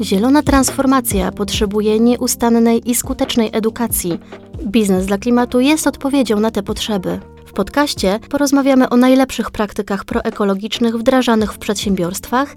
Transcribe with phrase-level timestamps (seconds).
[0.00, 4.20] Zielona transformacja potrzebuje nieustannej i skutecznej edukacji.
[4.66, 7.20] Biznes dla klimatu jest odpowiedzią na te potrzeby.
[7.46, 12.56] W podcaście porozmawiamy o najlepszych praktykach proekologicznych wdrażanych w przedsiębiorstwach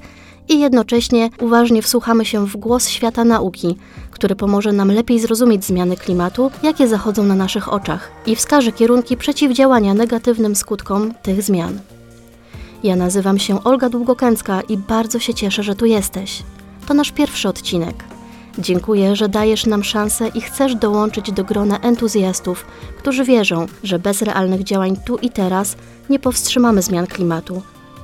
[0.50, 3.78] i jednocześnie uważnie wsłuchamy się w głos świata nauki,
[4.12, 9.18] który pomoże nam lepiej zrozumieć zmiany klimatu, jakie zachodzą na naszych oczach i wskaże kierunki
[9.18, 11.80] przeciwdziałania negatywnym skutkom tych zmian.
[12.84, 16.44] Ja nazywam się Olga Długokęcka i bardzo się cieszę, że tu jesteś.
[16.92, 18.04] To nasz pierwszy odcinek.
[18.60, 22.66] Dziękuję, że dajesz nam szansę i chcesz dołączyć do grona entuzjastów,
[22.98, 25.76] którzy wierzą, że bez realnych działań tu i teraz
[26.10, 27.62] nie powstrzymamy zmian klimatu,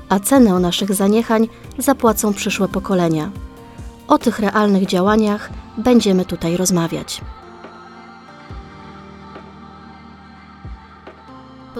[0.09, 3.31] a cenę naszych zaniechań zapłacą przyszłe pokolenia.
[4.07, 7.21] O tych realnych działaniach będziemy tutaj rozmawiać.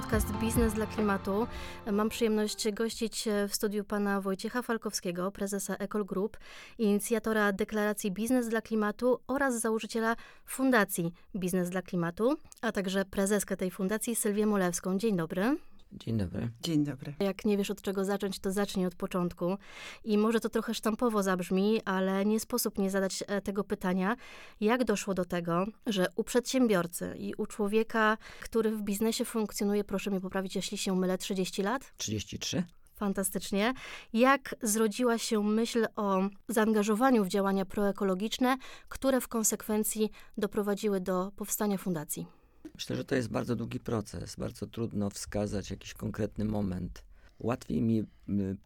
[0.07, 1.47] Podcast Biznes dla Klimatu.
[1.91, 6.37] Mam przyjemność gościć w studiu pana Wojciecha Falkowskiego, prezesa Ecol Group,
[6.77, 13.71] inicjatora deklaracji Biznes dla Klimatu oraz założyciela Fundacji Biznes dla Klimatu, a także prezeskę tej
[13.71, 14.97] fundacji Sylwię Molewską.
[14.97, 15.57] Dzień dobry.
[15.91, 16.49] Dzień dobry.
[16.61, 17.15] Dzień dobry.
[17.19, 19.57] Jak nie wiesz od czego zacząć, to zacznij od początku.
[20.03, 24.15] I może to trochę sztampowo zabrzmi, ale nie sposób nie zadać e, tego pytania,
[24.61, 30.11] jak doszło do tego, że u przedsiębiorcy i u człowieka, który w biznesie funkcjonuje, proszę
[30.11, 31.93] mnie poprawić, jeśli się mylę, 30 lat?
[31.97, 32.63] 33.
[32.95, 33.73] Fantastycznie.
[34.13, 38.57] Jak zrodziła się myśl o zaangażowaniu w działania proekologiczne,
[38.89, 42.36] które w konsekwencji doprowadziły do powstania fundacji?
[42.75, 44.35] Myślę, że to jest bardzo długi proces.
[44.35, 47.03] Bardzo trudno wskazać jakiś konkretny moment.
[47.39, 48.03] Łatwiej mi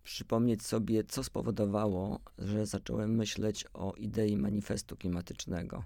[0.03, 5.83] przypomnieć sobie, co spowodowało, że zacząłem myśleć o idei manifestu klimatycznego,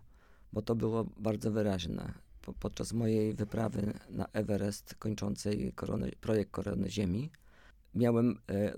[0.54, 2.14] bo to było bardzo wyraźne.
[2.42, 7.32] Po, podczas mojej wyprawy na Everest kończącej korony, projekt Korony Ziemi,
[7.96, 8.74] miałem e,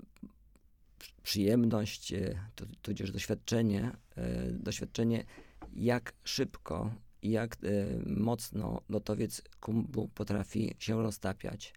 [1.22, 2.40] przyjemność, e,
[2.82, 5.24] tudzież doświadczenie, e, doświadczenie,
[5.72, 6.90] jak szybko
[7.22, 11.74] jak y, mocno lotowiec kumbu potrafi się roztapiać.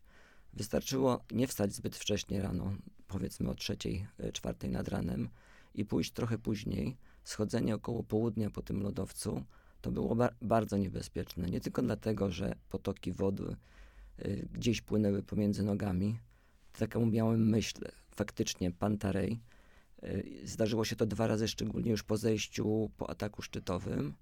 [0.53, 2.73] Wystarczyło nie wstać zbyt wcześnie rano,
[3.07, 5.29] powiedzmy o trzeciej, e, czwartej nad ranem
[5.75, 6.97] i pójść trochę później.
[7.23, 9.43] Schodzenie około południa po tym lodowcu
[9.81, 11.47] to było ba bardzo niebezpieczne.
[11.49, 13.55] Nie tylko dlatego, że potoki wody
[14.25, 16.19] y, gdzieś płynęły pomiędzy nogami.
[16.73, 17.85] Taką miałem myśl.
[18.11, 19.39] Faktycznie Pantarej.
[20.03, 24.13] Y, zdarzyło się to dwa razy, szczególnie już po zejściu po ataku szczytowym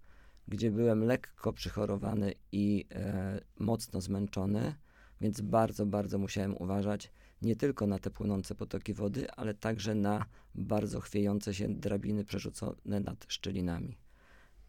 [0.49, 4.75] gdzie byłem lekko przychorowany i e, mocno zmęczony,
[5.21, 7.11] więc bardzo, bardzo musiałem uważać
[7.41, 12.99] nie tylko na te płynące potoki wody, ale także na bardzo chwiejące się drabiny przerzucone
[12.99, 13.97] nad szczelinami.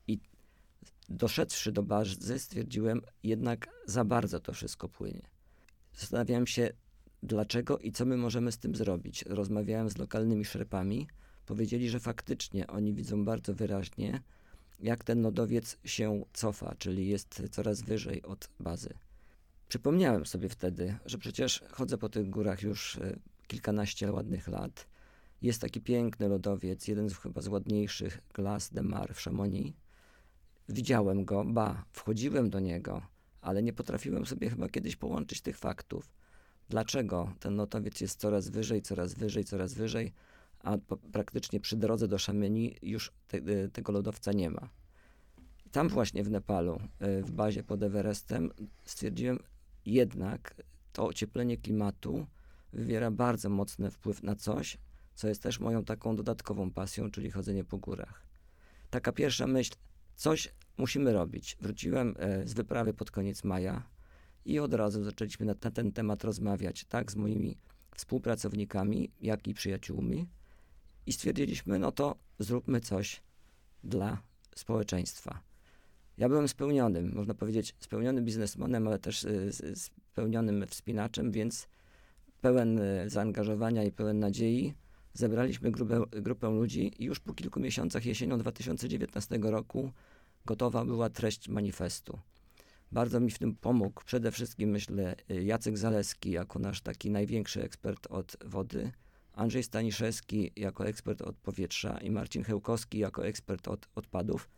[0.06, 0.18] I
[1.08, 5.22] doszedłszy do bazy, stwierdziłem, jednak za bardzo to wszystko płynie.
[5.94, 6.70] Zastanawiałem się,
[7.22, 9.24] dlaczego i co my możemy z tym zrobić.
[9.28, 11.08] Rozmawiałem z lokalnymi szerpami,
[11.46, 14.22] powiedzieli, że faktycznie oni widzą bardzo wyraźnie,
[14.82, 18.94] jak ten lodowiec się cofa, czyli jest coraz wyżej od bazy.
[19.68, 24.86] Przypomniałem sobie wtedy, że przecież chodzę po tych górach już e, kilkanaście ładnych lat.
[25.42, 29.78] Jest taki piękny lodowiec, jeden z chyba z ładniejszych Glace de Mar w Chamonix.
[30.68, 33.02] Widziałem go, ba, wchodziłem do niego,
[33.40, 36.12] ale nie potrafiłem sobie chyba kiedyś połączyć tych faktów.
[36.68, 40.12] Dlaczego ten lodowiec jest coraz wyżej, coraz wyżej, coraz wyżej,
[40.62, 44.68] a po, praktycznie przy drodze do Szameni już te, e, tego lodowca nie ma.
[45.72, 48.50] Tam właśnie w Nepalu, e, w bazie pod Everestem,
[48.84, 49.38] stwierdziłem
[49.86, 50.54] jednak
[50.92, 52.26] to ocieplenie klimatu
[52.72, 54.78] wywiera bardzo mocny wpływ na coś,
[55.14, 58.26] co jest też moją taką dodatkową pasją, czyli chodzenie po górach.
[58.90, 59.74] Taka pierwsza myśl,
[60.14, 61.56] coś musimy robić.
[61.60, 63.82] Wróciłem e, z wyprawy pod koniec maja
[64.44, 67.58] i od razu zaczęliśmy na ten temat rozmawiać, tak, z moimi
[67.94, 70.28] współpracownikami, jak i przyjaciółmi
[71.10, 73.22] i stwierdziliśmy, no to zróbmy coś
[73.84, 74.22] dla
[74.56, 75.40] społeczeństwa.
[76.18, 81.68] Ja byłem spełnionym, można powiedzieć, spełnionym biznesmenem, ale też y, spełnionym wspinaczem, więc
[82.40, 84.74] pełen y, zaangażowania i pełen nadziei
[85.14, 89.92] zebraliśmy grupę, grupę ludzi i już po kilku miesiącach jesienią 2019 roku
[90.46, 92.18] gotowa była treść manifestu.
[92.92, 98.06] Bardzo mi w tym pomógł przede wszystkim, myślę, Jacek Zaleski jako nasz taki największy ekspert
[98.10, 98.92] od wody,
[99.32, 104.48] Andrzej Staniszewski jako ekspert od powietrza i Marcin Hełkowski jako ekspert od odpadów.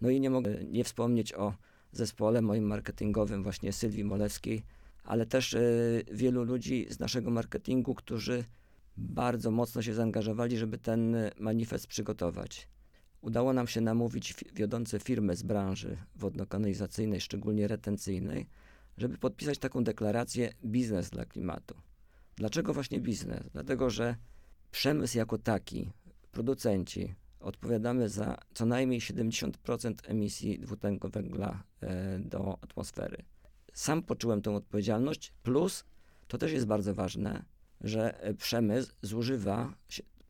[0.00, 1.54] No i nie mogę nie wspomnieć o
[1.92, 4.62] zespole moim marketingowym, właśnie Sylwii Molewskiej,
[5.04, 8.44] ale też y, wielu ludzi z naszego marketingu, którzy
[8.96, 12.68] bardzo mocno się zaangażowali, żeby ten manifest przygotować.
[13.20, 18.46] Udało nam się namówić wiodące firmy z branży wodno-kanalizacyjnej, szczególnie retencyjnej,
[18.98, 21.74] żeby podpisać taką deklarację biznes dla klimatu.
[22.36, 23.40] Dlaczego właśnie biznes?
[23.52, 24.16] Dlatego, że
[24.70, 25.90] przemysł jako taki,
[26.32, 33.22] producenci, odpowiadamy za co najmniej 70% emisji dwutlenku węgla e, do atmosfery.
[33.72, 35.84] Sam poczułem tę odpowiedzialność, plus
[36.28, 37.44] to też jest bardzo ważne,
[37.80, 39.74] że e, przemysł zużywa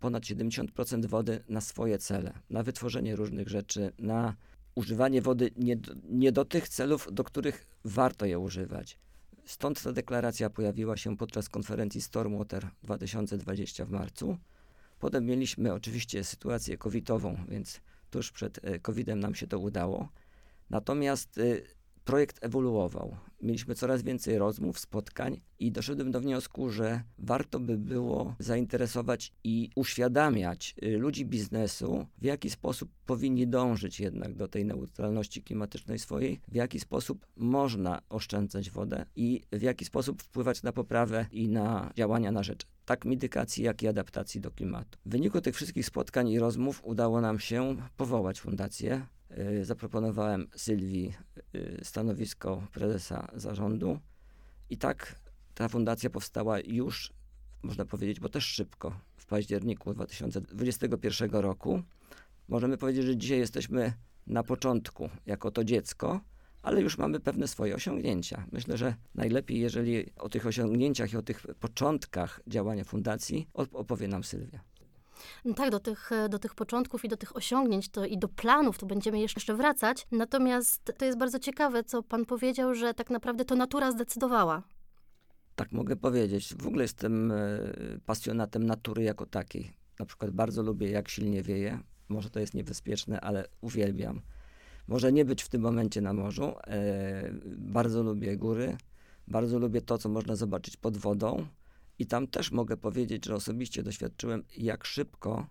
[0.01, 4.37] ponad 70% wody na swoje cele, na wytworzenie różnych rzeczy, na
[4.75, 5.77] używanie wody nie
[6.09, 8.99] nie do tych celów, do których warto je używać.
[9.47, 14.37] Stąd ta deklaracja pojawiła się podczas konferencji Stormwater 2020 w marcu.
[14.99, 20.09] Potem mieliśmy oczywiście sytuację covidową, więc tuż przed e, covidem nam się to udało.
[20.71, 21.67] Natomiast y,
[22.07, 23.17] projekt ewoluował.
[23.43, 29.71] Mieliśmy coraz więcej rozmów, spotkań i doszedłem do wniosku, że warto by było zainteresować i
[29.75, 36.41] uświadamiać y, ludzi biznesu, w jaki sposób powinni dążyć jednak do tej neutralności klimatycznej swojej,
[36.49, 41.93] w jaki sposób można oszczędzać wodę i w jaki sposób wpływać na poprawę i na
[41.97, 44.99] działania na rzecz tak mitygacji, jak i adaptacji do klimatu.
[45.07, 49.07] W wyniku tych wszystkich spotkań i rozmów udało nam się powołać fundację
[49.63, 51.15] zaproponowałem Sylwii
[51.55, 53.99] y, stanowisko prezesa zarządu
[54.71, 55.21] i tak
[55.55, 57.13] ta fundacja powstała już,
[57.63, 61.83] można powiedzieć, bo też szybko, w październiku 2021 roku.
[62.49, 63.93] Możemy powiedzieć, że dzisiaj jesteśmy
[64.27, 66.21] na początku, jako to dziecko,
[66.63, 68.47] ale już mamy pewne swoje osiągnięcia.
[68.53, 74.25] Myślę, że najlepiej, jeżeli o tych osiągnięciach i o tych początkach działania fundacji opowie nam
[74.25, 74.61] Sylwia.
[75.45, 78.79] No tak, do tych, do tych początków i do tych osiągnięć to, i do planów
[78.79, 80.07] to będziemy jeszcze wracać.
[80.13, 84.63] Natomiast to jest bardzo ciekawe, co pan powiedział, że tak naprawdę to natura zdecydowała.
[85.57, 86.55] Tak mogę powiedzieć.
[86.55, 87.37] W ogóle jestem e,
[88.07, 89.73] pasjonatem natury jako takiej.
[89.99, 91.79] Na przykład bardzo lubię, jak silnie wieje.
[92.09, 94.21] Może to jest niebezpieczne, ale uwielbiam.
[94.89, 96.53] Może nie być w tym momencie na morzu.
[96.67, 98.77] E, bardzo lubię góry.
[99.29, 101.47] Bardzo lubię to, co można zobaczyć pod wodą.
[101.99, 105.47] I tam też mogę powiedzieć, że osobiście doświadczyłem, jak szybko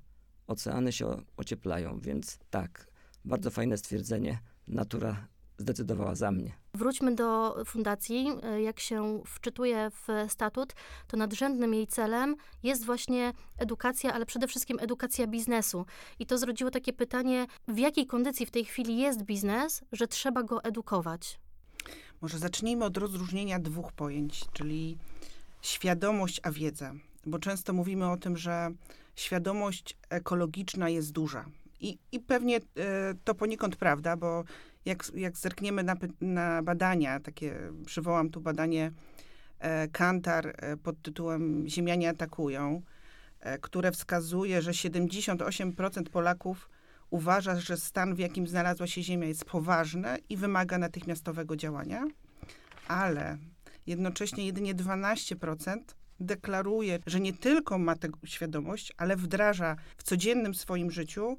[0.47, 1.99] oceany się ocieplają.
[1.99, 2.87] Więc tak,
[3.25, 4.39] bardzo fajne stwierdzenie.
[4.67, 5.27] Natura
[5.57, 6.53] zdecydowała za mnie.
[6.73, 8.27] Wróćmy do fundacji.
[8.63, 10.73] Jak się wczytuje w statut,
[11.07, 15.85] to nadrzędnym jej celem jest właśnie edukacja, ale przede wszystkim edukacja biznesu.
[16.19, 20.43] I to zrodziło takie pytanie, w jakiej kondycji w tej chwili jest biznes, że trzeba
[20.43, 21.39] go edukować?
[22.21, 24.97] Może zacznijmy od rozróżnienia dwóch pojęć, czyli
[25.65, 26.93] świadomość a wiedza.
[27.25, 28.71] Bo często mówimy o tym, że
[29.15, 31.45] świadomość ekologiczna jest duża.
[31.79, 32.61] I, i pewnie e,
[33.23, 34.43] to poniekąd prawda, bo
[34.85, 38.91] jak, jak zerkniemy na, na badania, takie przywołam tu badanie
[39.59, 42.81] e, Kantar e, pod tytułem Ziemianie atakują,
[43.61, 46.69] które wskazuje, że 78% Polaków
[47.09, 52.07] uważa, że stan, w jakim znalazła się Ziemia, jest poważny i wymaga natychmiastowego działania,
[52.87, 53.37] ale
[53.87, 55.77] Jednocześnie jedynie 12%
[56.19, 61.37] deklaruje, że nie tylko ma tę świadomość, ale wdraża w codziennym swoim życiu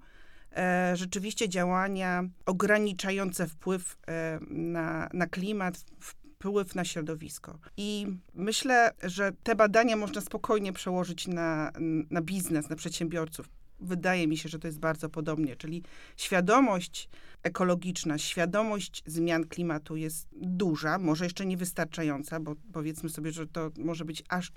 [0.56, 7.58] e, rzeczywiście działania ograniczające wpływ e, na, na klimat, wpływ na środowisko.
[7.76, 11.72] I myślę, że te badania można spokojnie przełożyć na,
[12.10, 13.48] na biznes, na przedsiębiorców
[13.80, 15.82] wydaje mi się, że to jest bardzo podobnie, czyli
[16.16, 17.08] świadomość
[17.42, 24.04] ekologiczna, świadomość zmian klimatu jest duża, może jeszcze niewystarczająca, bo powiedzmy sobie, że to może
[24.04, 24.52] być aż,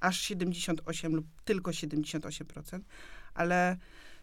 [0.00, 2.80] aż 78 lub tylko 78%,
[3.34, 3.76] ale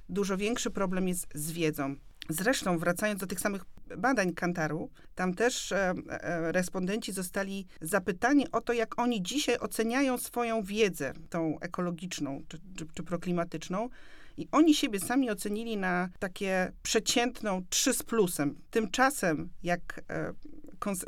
[0.09, 1.95] dużo większy problem jest z wiedzą.
[2.29, 3.65] Zresztą, wracając do tych samych
[3.97, 10.17] badań Kantaru, tam też e, e, respondenci zostali zapytani o to, jak oni dzisiaj oceniają
[10.17, 13.89] swoją wiedzę, tą ekologiczną czy, czy, czy proklimatyczną,
[14.37, 18.55] i oni siebie sami ocenili na takie przeciętną 3 z plusem.
[18.71, 20.33] Tymczasem, jak e,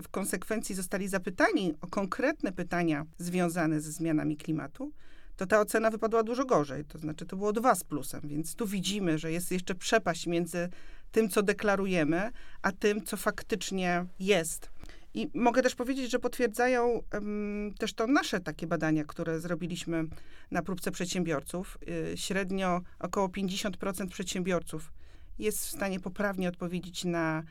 [0.03, 4.91] w konsekwencji zostali zapytani o konkretne pytania związane ze zmianami klimatu,
[5.36, 6.86] to ta ocena wypadła dużo gorzej.
[6.86, 8.21] To znaczy, to było 2 z plusem.
[8.24, 10.69] Więc tu widzimy, że jest jeszcze przepaść między
[11.12, 12.31] tym, co deklarujemy,
[12.62, 14.69] a tym, co faktycznie jest.
[15.13, 20.03] I mogę też powiedzieć, że potwierdzają um, też to nasze takie badania, które zrobiliśmy
[20.51, 21.77] na próbce przedsiębiorców.
[22.13, 24.91] Y, średnio około 50% przedsiębiorców
[25.39, 27.43] jest w stanie poprawnie odpowiedzieć na,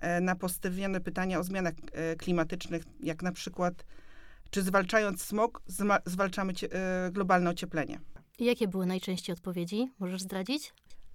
[0.00, 3.84] e, na postawione pytania o zmianach e, klimatycznych, jak na przykład,
[4.50, 5.62] czy zwalczając smog,
[6.06, 8.00] zwalczamy e, globalne ocieplenie.
[8.38, 9.92] Jakie były najczęściej odpowiedzi?
[9.98, 10.72] Możesz zdradzić?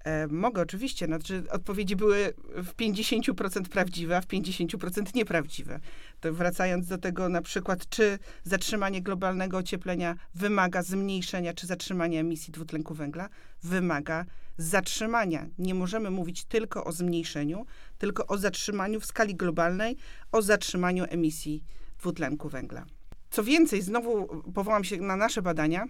[0.07, 5.79] E, mogę oczywiście, znaczy odpowiedzi były w 50% prawdziwe, a w 50% nieprawdziwe.
[6.19, 12.53] To wracając do tego na przykład, czy zatrzymanie globalnego ocieplenia wymaga zmniejszenia, czy zatrzymania emisji
[12.53, 13.29] dwutlenku węgla,
[13.63, 14.25] wymaga
[14.57, 15.45] zatrzymania.
[15.57, 17.65] Nie możemy mówić tylko o zmniejszeniu,
[17.97, 19.97] tylko o zatrzymaniu w skali globalnej,
[20.31, 21.63] o zatrzymaniu emisji
[21.99, 22.85] dwutlenku węgla.
[23.29, 25.85] Co więcej, znowu powołam się na nasze badania,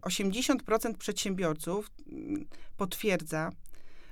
[0.00, 2.46] 80% przedsiębiorców mm,
[2.76, 3.50] potwierdza,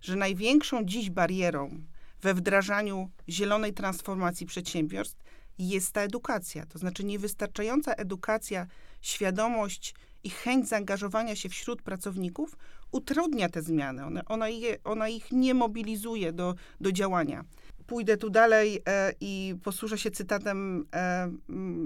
[0.03, 1.83] że największą dziś barierą
[2.23, 5.17] we wdrażaniu zielonej transformacji przedsiębiorstw
[5.59, 6.67] jest ta edukacja.
[6.67, 8.67] To znaczy niewystarczająca edukacja,
[9.01, 9.95] świadomość
[10.25, 12.57] i chęć zaangażowania się wśród pracowników
[12.93, 14.05] utrudnia te zmiany.
[14.05, 17.45] Ona, ona, je, ona ich nie mobilizuje do, do działania.
[17.87, 21.33] Pójdę tu dalej e, i posłużę się cytatem e,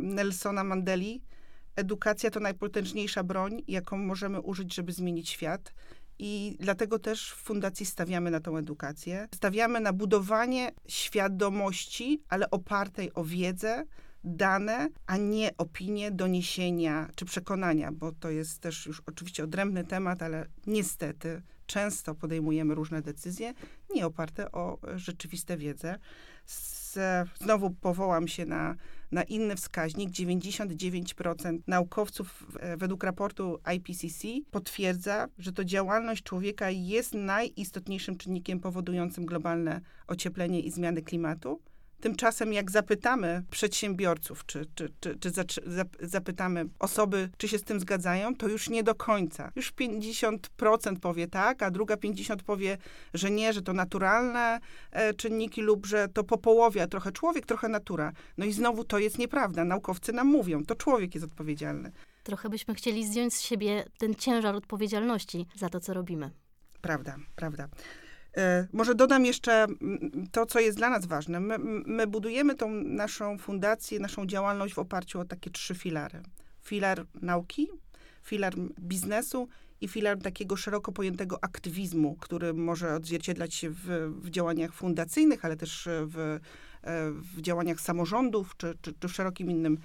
[0.02, 1.22] Nelsona Mandeli.
[1.76, 5.74] Edukacja to najpotężniejsza broń, jaką możemy użyć, żeby zmienić świat.
[6.18, 9.28] I dlatego też w fundacji stawiamy na tą edukację.
[9.34, 13.84] Stawiamy na budowanie świadomości, ale opartej o wiedzę,
[14.24, 20.22] dane, a nie opinie, doniesienia czy przekonania, bo to jest też już oczywiście odrębny temat,
[20.22, 23.54] ale niestety często podejmujemy różne decyzje
[23.94, 25.98] nie oparte o rzeczywiste wiedzę.
[26.46, 26.98] Z,
[27.38, 28.74] znowu powołam się na,
[29.12, 30.10] na inny wskaźnik.
[30.10, 39.80] 99% naukowców według raportu IPCC potwierdza, że to działalność człowieka jest najistotniejszym czynnikiem powodującym globalne
[40.06, 41.60] ocieplenie i zmiany klimatu.
[42.02, 45.62] Tymczasem, jak zapytamy przedsiębiorców, czy, czy, czy, czy
[46.00, 49.52] zapytamy osoby, czy się z tym zgadzają, to już nie do końca.
[49.56, 52.78] Już 50% powie tak, a druga 50% powie,
[53.14, 57.68] że nie, że to naturalne e, czynniki lub że to po połowie, trochę człowiek, trochę
[57.68, 58.12] natura.
[58.38, 59.64] No i znowu to jest nieprawda.
[59.64, 61.92] Naukowcy nam mówią, to człowiek jest odpowiedzialny.
[62.22, 66.30] Trochę byśmy chcieli zdjąć z siebie ten ciężar odpowiedzialności za to, co robimy.
[66.80, 67.68] Prawda, prawda.
[68.36, 69.66] E, może dodam jeszcze
[70.32, 71.40] to, co jest dla nas ważne.
[71.40, 76.22] My, my, budujemy tą naszą fundację, naszą działalność w oparciu o takie trzy filary.
[76.62, 77.68] Filar nauki,
[78.22, 79.48] filar biznesu
[79.80, 85.56] i filar takiego szeroko pojętego aktywizmu, który może odzwierciedlać się w, w działaniach fundacyjnych, ale
[85.56, 86.38] też w, e,
[87.10, 89.78] w działaniach samorządów, czy, czy, czy w szerokim innym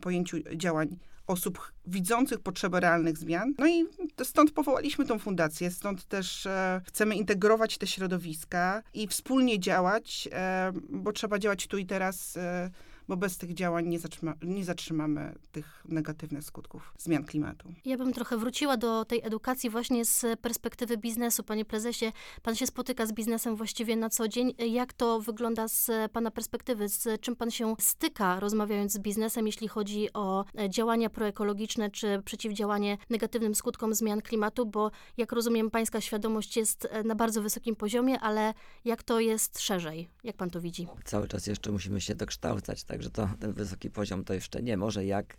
[0.00, 0.96] pojęciu działań
[1.26, 3.54] osób widzących potrzebę realnych zmian.
[3.58, 3.86] No i
[4.22, 10.72] stąd powołaliśmy tą fundację, stąd też e, chcemy integrować te środowiska i wspólnie działać, e,
[10.90, 12.36] bo trzeba działać tu i teraz.
[12.36, 12.70] E,
[13.08, 17.72] bo bez tych działań nie, zatrzyma, nie zatrzymamy tych negatywnych skutków zmian klimatu.
[17.84, 21.42] Ja bym trochę wróciła do tej edukacji właśnie z perspektywy biznesu.
[21.42, 24.54] Panie prezesie, pan się spotyka z biznesem właściwie na co dzień.
[24.58, 26.88] Jak to wygląda z pana perspektywy?
[26.88, 32.98] Z czym pan się styka, rozmawiając z biznesem, jeśli chodzi o działania proekologiczne czy przeciwdziałanie
[33.10, 34.66] negatywnym skutkom zmian klimatu?
[34.66, 40.08] Bo jak rozumiem, pańska świadomość jest na bardzo wysokim poziomie, ale jak to jest szerzej?
[40.24, 40.86] Jak pan to widzi?
[41.04, 42.93] Cały czas jeszcze musimy się dokształcać, tak?
[42.94, 44.76] Także to ten wysoki poziom to jeszcze nie.
[44.76, 45.36] Może jak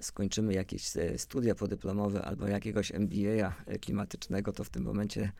[0.00, 5.32] skończymy jakieś e, studia podyplomowe albo jakiegoś MBA e, klimatycznego, to w tym momencie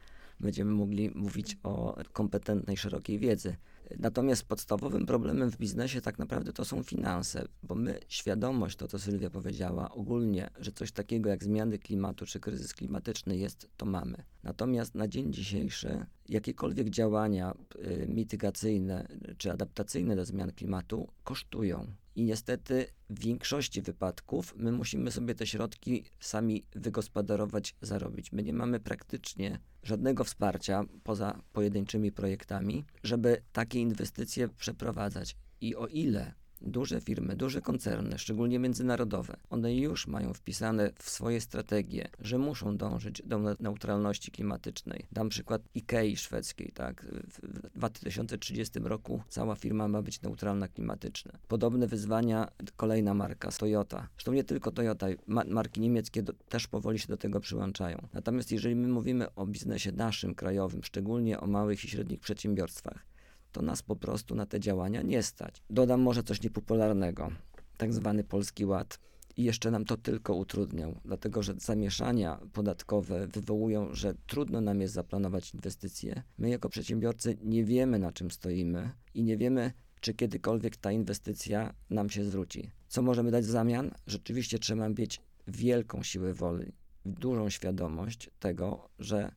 [0.42, 3.56] będziemy mogli mówić o kompetentnej, szerokiej wiedzy.
[3.99, 8.99] Natomiast podstawowym problemem w biznesie tak naprawdę to są finanse, bo my świadomość, to co
[8.99, 14.16] Sylwia powiedziała, ogólnie, że coś takiego jak zmiany klimatu czy kryzys klimatyczny jest, to mamy.
[14.42, 19.08] Natomiast na dzień dzisiejszy jakiekolwiek działania y, mitygacyjne
[19.38, 21.87] czy adaptacyjne do zmian klimatu kosztują.
[22.16, 28.33] I niestety w większości wypadków my musimy sobie te środki sami wygospodarować, zarobić.
[28.33, 35.37] My nie mamy praktycznie żadnego wsparcia poza pojedynczymi projektami, żeby takie inwestycje przeprowadzać.
[35.61, 41.40] I o ile duże firmy, duże koncerny, szczególnie międzynarodowe, one już mają wpisane w swoje
[41.40, 45.07] strategie, że muszą dążyć do neutralności klimatycznej.
[45.12, 47.07] Dam przykład IKEA szwedzkiej, tak?
[47.42, 51.33] W 2030 roku cała firma ma być neutralna klimatycznie.
[51.49, 54.09] Podobne wyzwania kolejna marka, Toyota.
[54.14, 58.09] Zresztą nie tylko Toyota, ma marki niemieckie do, też powoli się do tego przyłączają.
[58.12, 63.12] Natomiast jeżeli my mówimy o biznesie naszym, krajowym, szczególnie o małych i średnich przedsiębiorstwach,
[63.52, 65.62] to nas po prostu na te działania nie stać.
[65.71, 67.30] Dodam może coś niepopularnego,
[67.76, 68.99] tak zwany Polski Ład.
[69.37, 74.94] I jeszcze nam to tylko utrudniał, dlatego że zamieszania podatkowe wywołują, że trudno nam jest
[74.94, 76.23] zaplanować inwestycje.
[76.38, 81.75] My jako przedsiębiorcy nie wiemy, na czym stoimy i nie wiemy, czy kiedykolwiek ta inwestycja
[81.90, 82.71] nam się zwróci.
[82.88, 83.90] Co możemy dać w zamian?
[84.06, 86.73] Rzeczywiście trzeba mieć wielką siłę woli,
[87.04, 89.32] dużą świadomość tego, że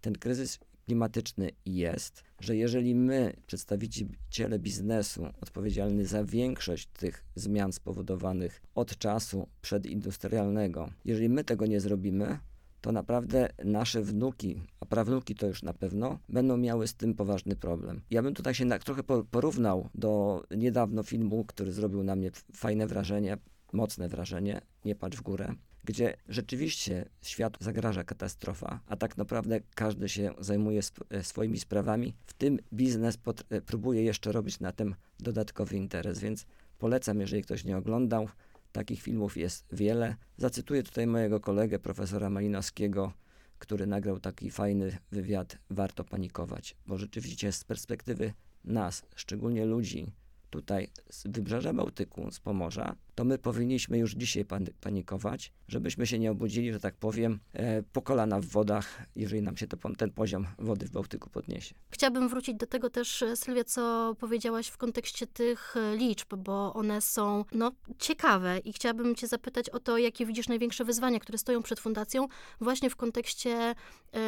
[0.00, 0.58] ten kryzys
[0.90, 9.48] klimatyczny jest, że jeżeli my, przedstawiciele biznesu, odpowiedzialni za większość tych zmian spowodowanych od czasu
[9.62, 12.38] przedindustrialnego, jeżeli my tego nie zrobimy,
[12.80, 17.56] to naprawdę nasze wnuki, a prawnuki to już na pewno, będą miały z tym poważny
[17.56, 18.00] problem.
[18.10, 22.86] Ja bym tutaj się na, trochę porównał do niedawno filmu, który zrobił na mnie fajne
[22.86, 23.38] wrażenie,
[23.72, 25.54] mocne wrażenie, Nie patrz w górę,
[25.90, 32.14] gdzie rzeczywiście światu zagraża katastrofa, a tak naprawdę każdy się zajmuje sp e, swoimi sprawami,
[32.26, 33.18] w tym biznes
[33.50, 36.46] e, próbuje jeszcze robić na tym dodatkowy interes, więc
[36.78, 38.28] polecam, jeżeli ktoś nie oglądał,
[38.72, 40.16] Takich filmów jest wiele.
[40.36, 43.12] Zacytuję tutaj mojego kolegę, profesora Malinowskiego,
[43.58, 48.32] który nagrał taki fajny wywiad Warto panikować, bo rzeczywiście z perspektywy
[48.64, 50.12] nas, szczególnie ludzi
[50.50, 56.18] tutaj z Wybrzeża Bałtyku, z Pomorza, to my powinniśmy już dzisiaj pan panikować, żebyśmy się
[56.18, 60.10] nie obudzili, że tak powiem, e, po kolana w wodach, jeżeli nam się to, ten
[60.10, 61.74] poziom wody w Bałtyku podniesie.
[61.90, 66.74] Chciałabym wrócić do tego też, e, Sylwia, co powiedziałaś w kontekście tych e, liczb, bo
[66.74, 71.38] one są no, ciekawe i chciałabym cię zapytać o to, jakie widzisz największe wyzwania, które
[71.38, 72.28] stoją przed fundacją
[72.60, 73.74] właśnie w kontekście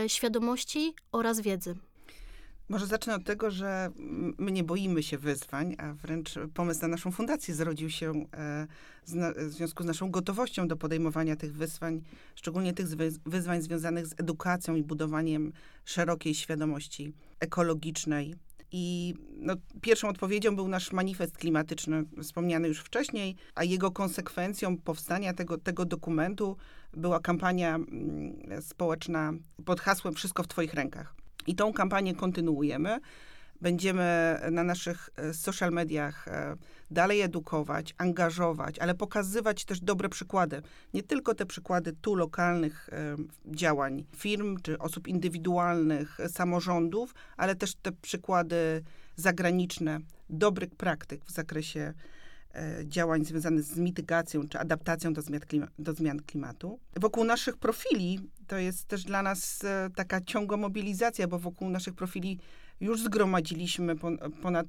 [0.06, 1.74] świadomości oraz wiedzy.
[2.72, 3.90] Może zacznę od tego, że
[4.38, 8.66] my nie boimy się wyzwań, a wręcz pomysł na naszą fundację zrodził się e,
[9.36, 12.02] w związku z naszą gotowością do podejmowania tych wyzwań,
[12.34, 12.86] szczególnie tych
[13.26, 15.52] wyzwań związanych z edukacją i budowaniem
[15.84, 18.34] szerokiej świadomości ekologicznej.
[18.70, 25.32] I no, pierwszą odpowiedzią był nasz manifest klimatyczny, wspomniany już wcześniej, a jego konsekwencją powstania
[25.32, 26.56] tego, tego dokumentu
[26.92, 29.32] była kampania mm, społeczna
[29.64, 31.21] pod hasłem Wszystko w Twoich rękach.
[31.46, 33.00] I tą kampanię kontynuujemy.
[33.60, 36.56] Będziemy na naszych e, social mediach e,
[36.90, 40.62] dalej edukować, angażować, ale pokazywać też dobre przykłady.
[40.94, 47.74] Nie tylko te przykłady tu lokalnych e, działań firm czy osób indywidualnych, samorządów, ale też
[47.74, 48.82] te przykłady
[49.16, 51.94] zagraniczne, dobrych praktyk w zakresie
[52.84, 55.40] działań związanych z mitygacją czy adaptacją do zmian,
[55.78, 56.78] do zmian, klimatu.
[56.96, 58.20] Wokół naszych profili
[58.52, 62.38] to jest też dla nas e, taka ciągła mobilizacja, bo wokół naszych profili
[62.80, 63.96] już zgromadziliśmy
[64.42, 64.66] ponad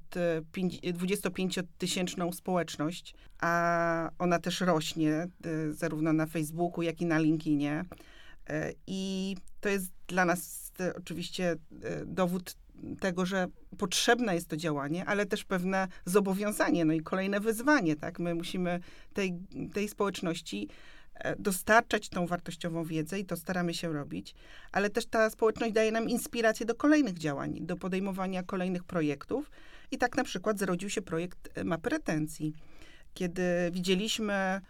[0.93, 5.27] 25-tysięczną e, społeczność, a ona też rośnie e,
[5.71, 7.85] zarówno na Facebooku, jak i na LinkedInie.
[8.87, 11.55] I to jest dla nas oczywiście
[12.05, 12.55] dowód
[12.99, 13.47] tego, że
[13.77, 18.19] potrzebne jest to działanie, ale też pewne zobowiązanie, no i kolejne wyzwanie, tak?
[18.19, 18.79] My musimy
[19.13, 19.33] tej,
[19.73, 20.67] tej społeczności
[21.15, 24.35] E, dostarczać tą wartościową wiedzę i to staramy się robić,
[24.71, 29.51] ale też ta społeczność daje nam inspirację do kolejnych działań, do podejmowania kolejnych projektów.
[29.91, 32.53] I tak na przykład zrodził się projekt e, mapy retencji,
[33.13, 34.61] kiedy widzieliśmy,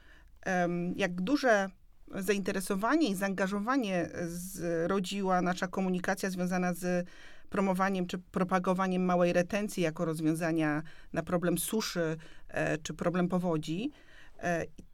[0.95, 1.69] jak duże
[2.15, 7.07] zainteresowanie i zaangażowanie zrodziła nasza komunikacja związana z
[7.53, 13.91] promowaniem czy propagowaniem małej retencji jako rozwiązania na problem suszy e, czy problem powodzi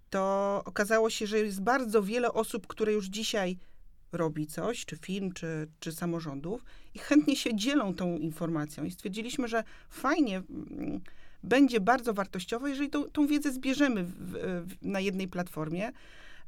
[0.10, 3.58] to okazało się, że jest bardzo wiele osób, które już dzisiaj
[4.12, 8.84] robi coś, czy firm, czy, czy samorządów i chętnie się dzielą tą informacją.
[8.84, 11.02] I stwierdziliśmy, że fajnie mm,
[11.44, 14.12] będzie bardzo wartościowe, jeżeli tą, tą wiedzę zbierzemy w,
[14.66, 15.92] w, na jednej platformie.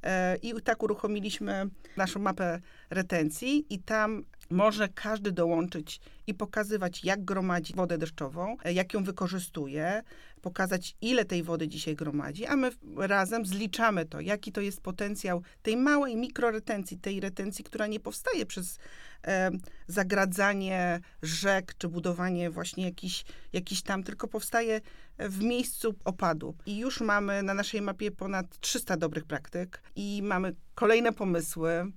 [0.04, 6.00] E, I tak uruchomiliśmy naszą mapę retencji i tam może każdy dołączyć
[6.32, 10.04] i pokazywać, jak gromadzi wodę deszczową, e, jak ją wykorzystuje,
[10.41, 15.41] pokazać, ile tej wody dzisiaj gromadzi, a my razem zliczamy to, jaki to jest potencjał
[15.62, 18.80] tej małej mikroretencji, tej retencji, która nie powstaje przez
[19.28, 19.52] e,
[19.88, 24.82] zagradzanie rzek, czy budowanie właśnie jakiś, jakiś tam, tylko powstaje
[25.20, 26.56] w miejscu opadu.
[26.65, 31.91] I już mamy na naszej mapie ponad 300 dobrych praktyk i mamy kolejne pomysły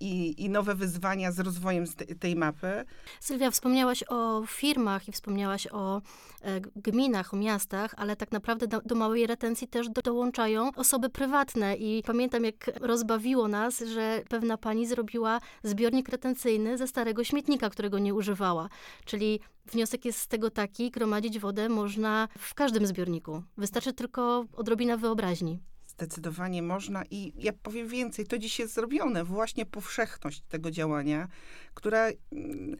[0.00, 1.84] i, i nowe wyzwania z rozwojem
[2.20, 2.84] tej mapy.
[3.20, 6.02] Sylwia, wspomniałaś o firmach i wspomniałaś o
[6.42, 11.08] e, gminach, o miastach, ale tak naprawdę do, do małej retencji też do, dołączają osoby
[11.08, 17.70] prywatne i pamiętam, jak rozbawiło nas, że pewna pani zrobiła zbiornik retencyjny ze starego śmietnika,
[17.70, 18.68] którego nie używała.
[19.04, 23.42] Czyli Wniosek jest z tego taki, gromadzić wodę można w każdym zbiorniku.
[23.56, 25.60] Wystarczy tylko odrobina wyobraźni.
[25.86, 31.28] Zdecydowanie można i ja powiem więcej, to dziś jest zrobione, właśnie powszechność tego działania,
[31.74, 32.76] która mm,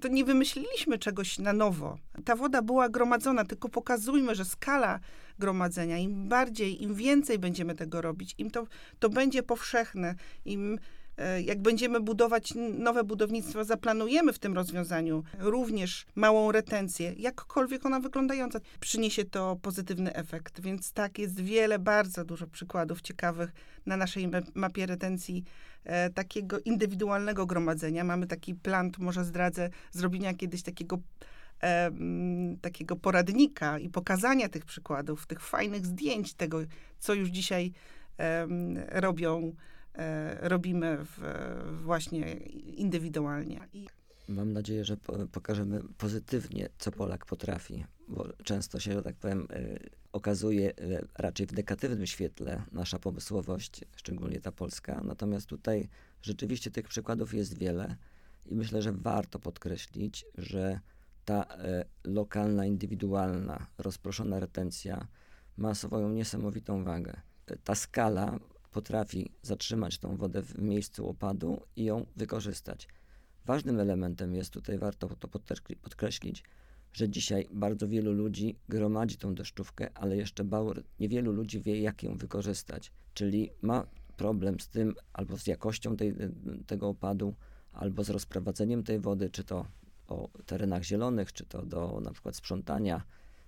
[0.00, 1.98] to nie wymyśliliśmy czegoś na nowo.
[2.24, 5.00] Ta woda była gromadzona, tylko pokazujmy, że skala
[5.38, 8.66] gromadzenia, im bardziej, im więcej będziemy tego robić, im to,
[8.98, 10.78] to będzie powszechne, im
[11.44, 18.60] jak będziemy budować nowe budownictwo, zaplanujemy w tym rozwiązaniu również małą retencję, jakkolwiek ona wyglądająca,
[18.80, 20.60] przyniesie to pozytywny efekt.
[20.60, 23.52] Więc tak, jest wiele, bardzo dużo przykładów ciekawych
[23.86, 25.44] na naszej mapie retencji
[25.84, 28.04] e, takiego indywidualnego gromadzenia.
[28.04, 30.98] Mamy taki plan, to może zdradzę, zrobienia kiedyś takiego
[31.62, 31.90] e,
[32.60, 36.58] takiego poradnika i pokazania tych przykładów, tych fajnych zdjęć tego,
[36.98, 37.72] co już dzisiaj
[38.88, 39.52] robią E,
[40.40, 41.20] robimy w,
[41.82, 42.32] właśnie
[42.76, 43.60] indywidualnie.
[44.28, 44.96] Mam nadzieję, że
[45.32, 49.78] pokażemy pozytywnie, co Polak potrafi, bo często się, że tak powiem, e,
[50.12, 55.00] okazuje e, raczej w negatywnym świetle nasza pomysłowość, szczególnie ta polska.
[55.04, 55.88] Natomiast tutaj
[56.22, 57.96] rzeczywiście tych przykładów jest wiele
[58.46, 60.80] i myślę, że warto podkreślić, że
[61.24, 61.46] ta
[62.04, 65.06] lokalna, indywidualna, rozproszona retencja
[65.56, 67.20] ma swoją niesamowitą wagę
[67.64, 68.38] ta skala
[68.70, 72.88] potrafi zatrzymać tą wodę w miejscu opadu i ją wykorzystać.
[73.46, 75.28] Ważnym elementem jest tutaj, warto to
[75.82, 76.44] podkreślić,
[76.92, 80.44] że dzisiaj bardzo wielu ludzi gromadzi tą deszczówkę, ale jeszcze
[81.00, 82.92] niewielu ludzi wie, jak ją wykorzystać.
[83.14, 86.14] Czyli ma problem z tym, albo z jakością tej,
[86.66, 87.34] tego opadu,
[87.72, 89.66] albo z rozprowadzeniem tej wody, czy to
[90.08, 93.02] o terenach zielonych, czy to do na przykład sprzątania.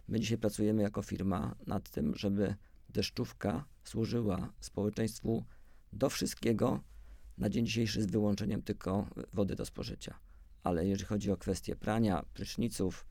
[0.08, 2.54] My dzisiaj pracujemy jako firma nad tym, żeby
[2.92, 5.44] deszczówka służyła społeczeństwu
[5.92, 6.80] do wszystkiego,
[7.38, 10.18] na dzień dzisiejszy z wyłączeniem tylko wody do spożycia.
[10.62, 13.06] Ale jeżeli chodzi o kwestie prania, pryszniców,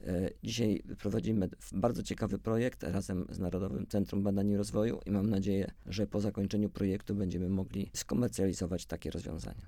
[0.00, 5.30] e, Dzisiaj prowadzimy bardzo ciekawy projekt razem z Narodowym Centrum Badań i Rozwoju i mam
[5.30, 9.66] nadzieję, że po zakończeniu projektu będziemy mogli skomercjalizować takie rozwiązania.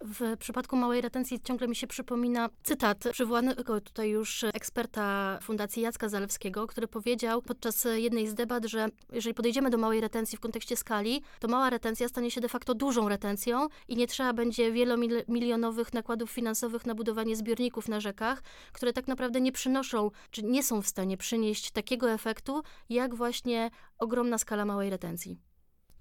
[0.00, 6.08] W przypadku małej retencji ciągle mi się przypomina cytat przywołanego tutaj już eksperta Fundacji Jacka
[6.08, 10.76] Zalewskiego, który powiedział podczas jednej z debat, że jeżeli podejdziemy do małej retencji w kontekście
[10.76, 15.94] skali, to mała retencja stanie się de facto dużą retencją i nie trzeba będzie wielomilionowych
[15.94, 20.82] nakładów finansowych na budowanie zbiorników na rzekach, które tak naprawdę nie przynoszą, czy nie są
[20.82, 25.47] w stanie przynieść takiego efektu, jak właśnie ogromna skala małej retencji.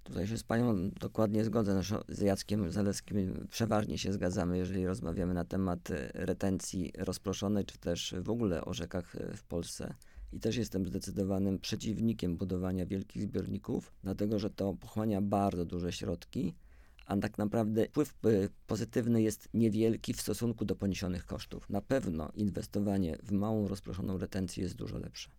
[0.08, 1.82] Tutaj się z Panią dokładnie zgodzę.
[2.10, 8.16] z Jackiem Zalewskim przeważnie się zgadzamy, jeżeli rozmawiamy na temat e, retencji rozproszonej, czy też
[8.22, 9.94] w ogóle o rzekach e, w Polsce.
[10.34, 16.56] I też jestem zdecydowanym przeciwnikiem budowania wielkich zbiorników, dlatego że to pochłania bardzo duże środki,
[17.06, 21.70] a tak naprawdę wpływ e, pozytywny jest niewielki w stosunku do poniesionych kosztów.
[21.70, 25.30] Na pewno inwestowanie w małą rozproszoną retencję jest dużo lepsze.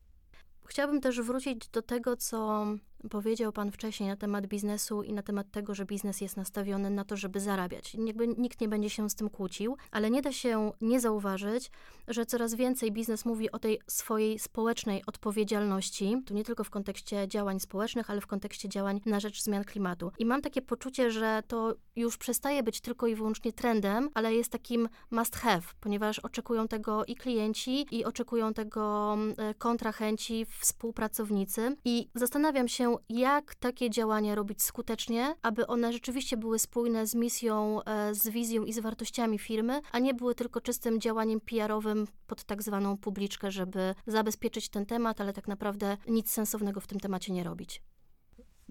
[0.69, 2.67] Chciałabym też wrócić do tego, co
[3.11, 7.05] powiedział Pan wcześniej na temat biznesu i na temat tego, że biznes jest nastawiony na
[7.05, 7.97] to, żeby zarabiać.
[8.39, 11.71] Nikt nie będzie się z tym kłócił, ale nie da się nie zauważyć,
[12.09, 17.29] że coraz więcej biznes mówi o tej swojej społecznej odpowiedzialności, tu nie tylko w kontekście
[17.29, 20.13] działań społecznych, ale w kontekście działań na rzecz zmian klimatu.
[20.19, 24.53] I mam takie poczucie, że to już przestaje być tylko i wyłącznie trendem, ale jest
[24.53, 31.77] takim must have, ponieważ oczekują tego i klienci, i oczekują tego mm, e, kontrahenci, współpracownicy.
[31.85, 37.83] I zastanawiam się, jak takie działania robić skutecznie, aby one rzeczywiście były spójne z misją,
[37.85, 42.45] e, z wizją i z wartościami firmy, a nie były tylko czystym działaniem PR-owym pod
[42.45, 47.33] tak zwaną publiczkę, żeby zabezpieczyć ten temat, ale tak naprawdę nic sensownego w tym temacie
[47.33, 47.83] nie robić.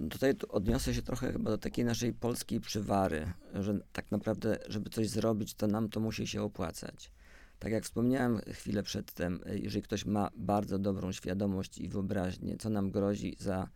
[0.09, 5.09] Tutaj odniosę się trochę chyba do takiej naszej polskiej przywary, że tak naprawdę, żeby coś
[5.09, 7.11] zrobić, to nam to musi się opłacać.
[7.59, 12.91] Tak jak wspomniałem chwilę przedtem, jeżeli ktoś ma bardzo dobrą świadomość i wyobraźnię, co nam
[12.91, 13.69] grozi za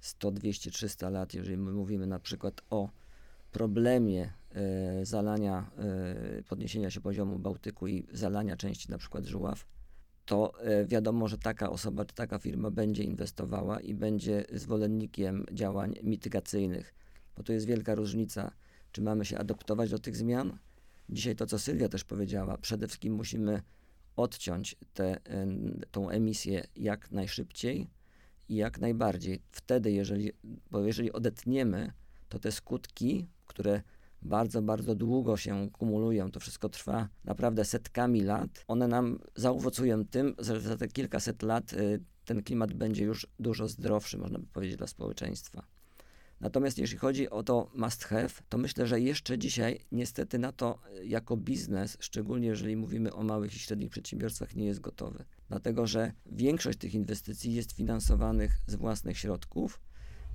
[0.00, 2.90] 100, 200, 300 lat, jeżeli my mówimy na przykład o
[3.52, 9.66] problemie e, zalania, e, podniesienia się poziomu Bałtyku i zalania części na przykład żuław,
[10.26, 15.94] to e, wiadomo, że taka osoba czy taka firma będzie inwestowała i będzie zwolennikiem działań
[16.02, 16.94] mitygacyjnych,
[17.36, 18.52] bo to jest wielka różnica,
[18.92, 20.58] czy mamy się adaptować do tych zmian.
[21.08, 23.62] Dzisiaj to, co Sylwia też powiedziała, przede wszystkim musimy
[24.16, 25.18] odciąć tę
[26.10, 27.90] emisję jak najszybciej,
[28.50, 29.42] i jak najbardziej.
[29.50, 30.32] Wtedy, jeżeli,
[30.70, 31.92] bo jeżeli odetniemy,
[32.28, 33.82] to te skutki, które
[34.22, 40.34] bardzo, bardzo długo się kumulują, to wszystko trwa naprawdę setkami lat, one nam zaowocują tym,
[40.38, 44.76] że za te kilkaset lat y, ten klimat będzie już dużo zdrowszy, można by powiedzieć,
[44.76, 45.66] dla społeczeństwa.
[46.40, 50.78] Natomiast jeśli chodzi o to must have, to myślę, że jeszcze dzisiaj niestety na to
[50.98, 55.24] y, jako biznes, szczególnie jeżeli mówimy o małych i średnich przedsiębiorstwach, nie jest gotowy.
[55.50, 59.80] Dlatego, że większość tych inwestycji jest finansowanych z własnych środków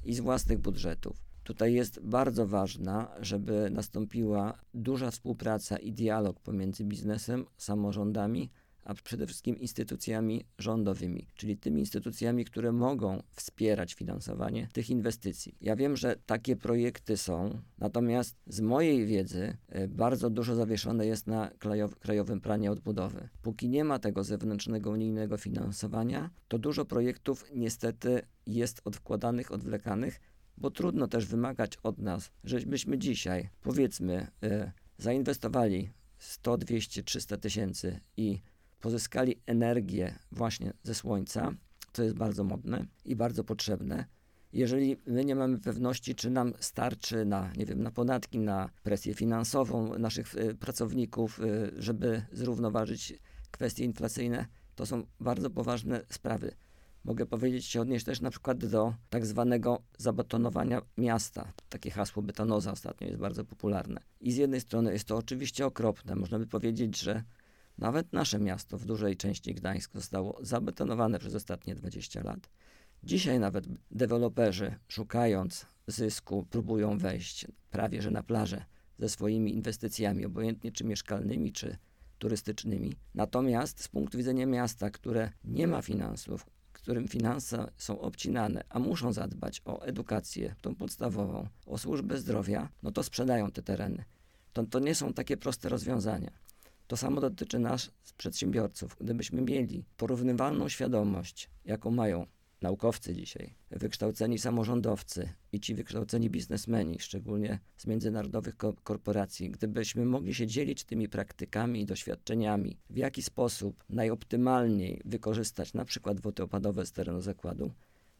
[0.03, 1.17] i z własnych budżetów.
[1.43, 8.51] Tutaj jest bardzo ważna, żeby nastąpiła duża współpraca i dialog pomiędzy biznesem, samorządami,
[8.85, 15.55] a przede wszystkim instytucjami rządowymi, czyli tymi instytucjami, które mogą wspierać finansowanie tych inwestycji.
[15.61, 21.27] Ja wiem, że takie projekty są, natomiast z mojej wiedzy e, bardzo dużo zawieszone jest
[21.27, 21.51] na
[21.99, 23.29] krajowym planie odbudowy.
[23.41, 30.19] Póki nie ma tego zewnętrznego unijnego finansowania, to dużo projektów niestety jest odkładanych, odwlekanych,
[30.57, 37.99] bo trudno też wymagać od nas, żebyśmy dzisiaj, powiedzmy, e, zainwestowali 100, 200, 300 tysięcy
[38.17, 38.41] i
[38.85, 41.51] pozyskali energię właśnie ze słońca,
[41.93, 44.05] co jest bardzo modne i bardzo potrzebne.
[44.53, 49.13] Jeżeli my nie mamy pewności, czy nam starczy na, nie wiem, na podatki, na presję
[49.13, 53.19] finansową naszych y, pracowników, y, żeby zrównoważyć
[53.51, 54.45] kwestie inflacyjne,
[54.75, 56.51] to są bardzo poważne sprawy.
[57.03, 61.53] Mogę powiedzieć, się odnieść też na przykład do tak zwanego zabetonowania miasta.
[61.69, 64.01] Takie hasło betonoza ostatnio jest bardzo popularne.
[64.21, 66.15] I z jednej strony jest to oczywiście okropne.
[66.15, 67.23] Można by powiedzieć, że
[67.77, 72.49] nawet nasze miasto, w dużej części Gdańsk, zostało zabetonowane przez ostatnie 20 lat.
[73.03, 78.65] Dzisiaj nawet deweloperzy, szukając zysku, próbują wejść prawie że na plażę
[78.99, 81.77] ze swoimi inwestycjami, obojętnie czy mieszkalnymi, czy
[82.19, 82.93] turystycznymi.
[83.15, 89.13] Natomiast z punktu widzenia miasta, które nie ma finansów, którym finanse są obcinane, a muszą
[89.13, 94.03] zadbać o edukację, tą podstawową, o służbę zdrowia, no to sprzedają te tereny.
[94.53, 96.31] To, to nie są takie proste rozwiązania.
[96.87, 98.97] To samo dotyczy nas, przedsiębiorców.
[99.01, 102.27] Gdybyśmy mieli porównywalną świadomość, jaką mają
[102.61, 110.33] naukowcy dzisiaj, wykształceni samorządowcy i ci wykształceni biznesmeni, szczególnie z międzynarodowych ko korporacji, gdybyśmy mogli
[110.33, 116.85] się dzielić tymi praktykami i doświadczeniami, w jaki sposób najoptymalniej wykorzystać na przykład wody opadowe
[116.85, 117.71] z terenu zakładu,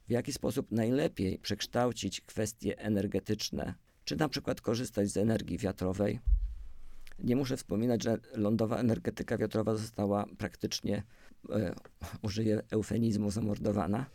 [0.07, 3.73] w jaki sposób najlepiej przekształcić kwestie energetyczne,
[4.05, 6.19] czy na przykład korzystać z energii wiatrowej.
[7.19, 11.03] Nie muszę wspominać, że lądowa energetyka wiatrowa została praktycznie,
[11.49, 11.75] e,
[12.21, 14.05] użyję eufemizmu, zamordowana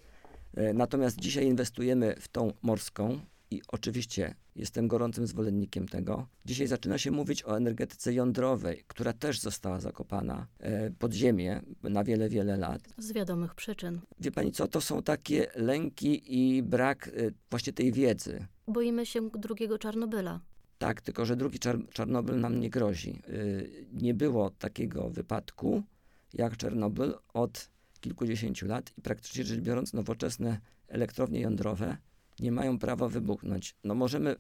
[0.55, 6.27] E, natomiast dzisiaj inwestujemy w tą morską i oczywiście jestem gorącym zwolennikiem tego.
[6.45, 12.05] Dzisiaj zaczyna się mówić o energetyce jądrowej, która też została zakopana e, pod ziemię na
[12.05, 12.83] wiele, wiele lat.
[12.99, 14.01] Z wiadomych przyczyn.
[14.21, 17.11] Wie pani co, to są takie lęki i brak e,
[17.51, 18.47] właśnie tej wiedzy.
[18.69, 20.41] Boimy się drugiego Czarnobyla.
[20.81, 23.23] Tak, tylko że drugi Czar Czarnobyl nam nie grozi.
[23.93, 25.83] Nie było takiego wypadku
[26.35, 31.97] jak Czarnobyl od kilkudziesięciu lat i praktycznie rzecz biorąc nowoczesne elektrownie jądrowe
[32.41, 33.77] nie mają prawa wybuchnąć.
[33.85, 34.37] No możemy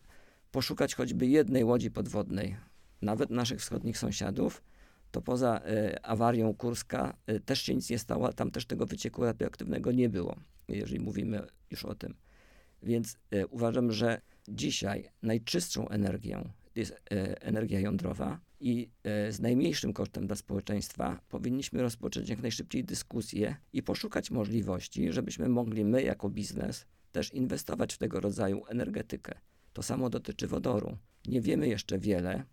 [0.52, 2.56] poszukać choćby jednej łodzi podwodnej,
[3.02, 4.62] nawet naszych wschodnich sąsiadów,
[5.10, 9.24] to poza e, awarią Kurska e, też się nic nie stało, tam też tego wycieku
[9.24, 10.36] radioaktywnego nie było,
[10.68, 12.14] jeżeli mówimy już o tym.
[12.82, 19.92] Więc e, uważam, że dzisiaj najczystszą energią jest e, energia jądrowa i e, z najmniejszym
[19.92, 26.30] kosztem dla społeczeństwa powinniśmy rozpocząć jak najszybciej dyskusję i poszukać możliwości, żebyśmy mogli my jako
[26.30, 29.34] biznes też inwestować w tego rodzaju energetykę.
[29.72, 30.96] To samo dotyczy wodoru.
[31.26, 32.44] Nie wiemy jeszcze wiele.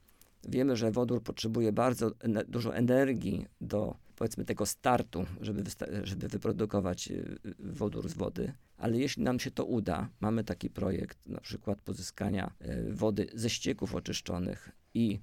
[0.48, 2.12] Wiemy, że wodór potrzebuje bardzo
[2.48, 5.64] dużo energii do powiedzmy tego startu, żeby,
[6.04, 11.18] żeby wyprodukować y, wodór z wody, ale jeśli nam się to uda, mamy taki projekt
[11.26, 15.20] na przykład pozyskania y, wody ze ścieków oczyszczonych i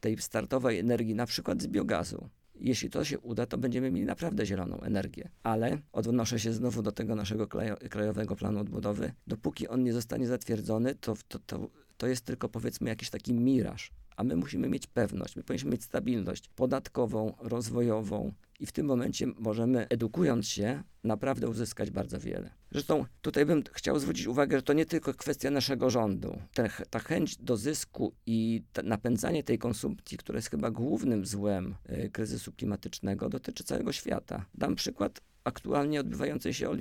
[0.00, 2.28] tej startowej energii, na przykład z biogazu.
[2.60, 5.28] Jeśli to się uda, to będziemy mieli naprawdę zieloną energię.
[5.42, 7.46] Ale odnoszę się znowu do tego naszego
[7.90, 9.12] krajowego planu odbudowy.
[9.26, 13.92] Dopóki on nie zostanie zatwierdzony, to, to, to, to jest tylko powiedzmy jakiś taki miraż
[14.18, 19.26] a my musimy mieć pewność, my powinniśmy mieć stabilność podatkową, rozwojową i w tym momencie
[19.26, 22.50] możemy, edukując się, naprawdę uzyskać bardzo wiele.
[22.72, 26.38] Zresztą tutaj bym chciał zwrócić uwagę, że to nie tylko kwestia naszego rządu.
[26.54, 32.10] Ta, ta chęć do zysku i napędzanie tej konsumpcji, które jest chyba głównym złem y,
[32.10, 34.46] kryzysu klimatycznego, dotyczy całego świata.
[34.54, 36.76] Dam przykład aktualnie odbywającej się e,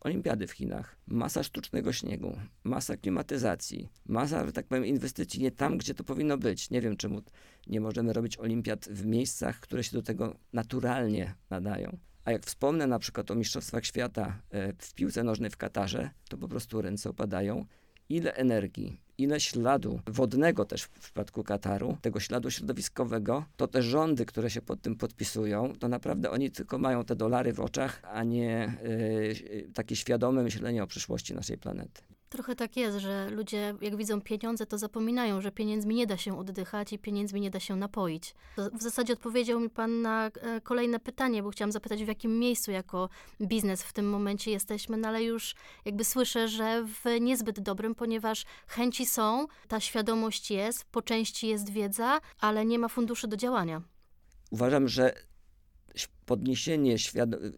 [0.00, 0.96] olimpiady w Chinach.
[1.06, 6.38] Masa sztucznego śniegu, masa klimatyzacji, masa, że tak powiem, inwestycji nie tam, gdzie to powinno
[6.38, 6.70] być.
[6.70, 7.22] Nie wiem, czemu
[7.66, 11.98] nie możemy robić olimpiad w miejscach, które się do tego naturalnie nadają.
[12.24, 16.38] A jak wspomnę na przykład o Mistrzostwach Świata e, w piłce nożnej w Katarze, to
[16.38, 17.66] po prostu ręce opadają.
[18.08, 24.26] Ile energii, ile śladu wodnego też w przypadku Kataru, tego śladu środowiskowego, to te rządy,
[24.26, 28.24] które się pod tym podpisują, to naprawdę oni tylko mają te dolary w oczach, a
[28.24, 32.02] nie yy, takie świadome myślenie o przyszłości naszej planety.
[32.28, 36.38] Trochę tak jest, że ludzie jak widzą pieniądze, to zapominają, że pieniędzmi nie da się
[36.38, 38.34] oddychać i pieniędzmi nie da się napoić.
[38.72, 42.70] W zasadzie odpowiedział mi pan na e, kolejne pytanie, bo chciałam zapytać, w jakim miejscu
[42.70, 43.08] jako
[43.40, 48.44] biznes w tym momencie jesteśmy, no ale już jakby słyszę, że w niezbyt dobrym, ponieważ
[48.66, 53.82] chęci są, ta świadomość jest, po części jest wiedza, ale nie ma funduszy do działania.
[54.50, 55.27] Uważam, że
[56.28, 56.96] podniesienie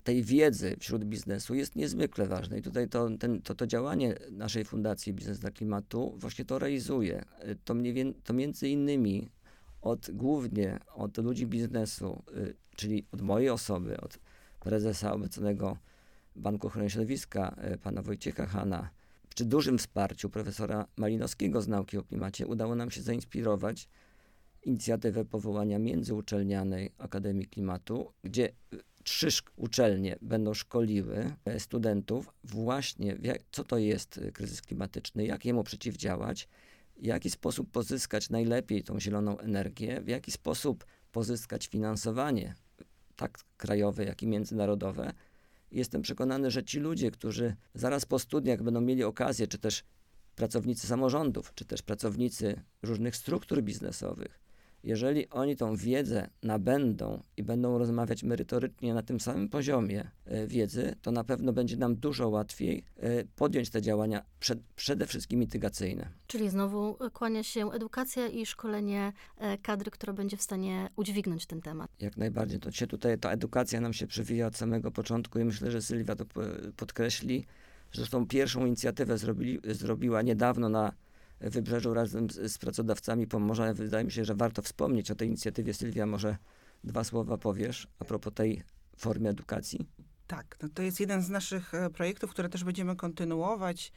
[0.04, 2.59] tej wiedzy wśród biznesu jest niezwykle ważne.
[2.59, 7.24] I tutaj to, ten, to, to działanie naszej Fundacji Biznes dla Klimatu właśnie to realizuje.
[7.64, 9.28] To, mniej, to między innymi
[9.83, 14.18] od, głównie od ludzi biznesu, y, czyli od mojej osoby, od
[14.61, 15.76] prezesa obecnego
[16.37, 18.90] Banku Ochrony Środowiska, y, pana Wojciecha Hana,
[19.35, 23.88] przy dużym wsparciu profesora Malinowskiego z nauki o klimacie udało nam się zainspirować
[24.62, 28.52] inicjatywę powołania międzyuczelnianej Akademii Klimatu, gdzie
[29.02, 33.16] trzy uczelnie będą szkoliły e, studentów właśnie,
[33.52, 36.48] co to jest e, kryzys klimatyczny, jak jemu przeciwdziałać,
[36.96, 42.54] w jaki sposób pozyskać najlepiej tą zieloną energię, w jaki sposób pozyskać finansowanie,
[43.16, 45.12] tak krajowe, jak i międzynarodowe.
[45.72, 49.84] Jestem przekonany, że ci ludzie, którzy zaraz po studiach będą mieli okazję, czy też
[50.36, 54.40] pracownicy samorządów, czy też pracownicy różnych struktur biznesowych,
[54.84, 60.94] Jeżeli oni tą wiedzę nabędą i będą rozmawiać merytorycznie na tym samym poziomie e, wiedzy,
[61.02, 66.08] to na pewno będzie nam dużo łatwiej e, podjąć te działania przed, przede wszystkim mitygacyjne.
[66.26, 71.60] Czyli znowu kłania się edukacja i szkolenie e, kadry, która będzie w stanie udźwignąć ten
[71.60, 71.90] temat.
[72.00, 72.60] Jak najbardziej.
[72.60, 76.16] To się tutaj ta edukacja nam się przewija od samego początku i myślę, że Sylwia
[76.16, 76.40] to po-
[76.76, 77.46] podkreśli.
[77.92, 80.92] Zresztą pierwszą inicjatywę zrobili, zrobiła niedawno na
[81.40, 83.74] Wybrzeżu razem z, z pracodawcami Pomorza.
[83.74, 85.74] Wydaje mi się, że warto wspomnieć o tej inicjatywie.
[85.74, 86.37] Sylwia, może
[86.85, 88.62] dwa słowa powiesz a propos tej
[88.96, 89.87] formy edukacji?
[90.26, 93.92] Tak, no to jest jeden z naszych e, projektów, które też będziemy kontynuować.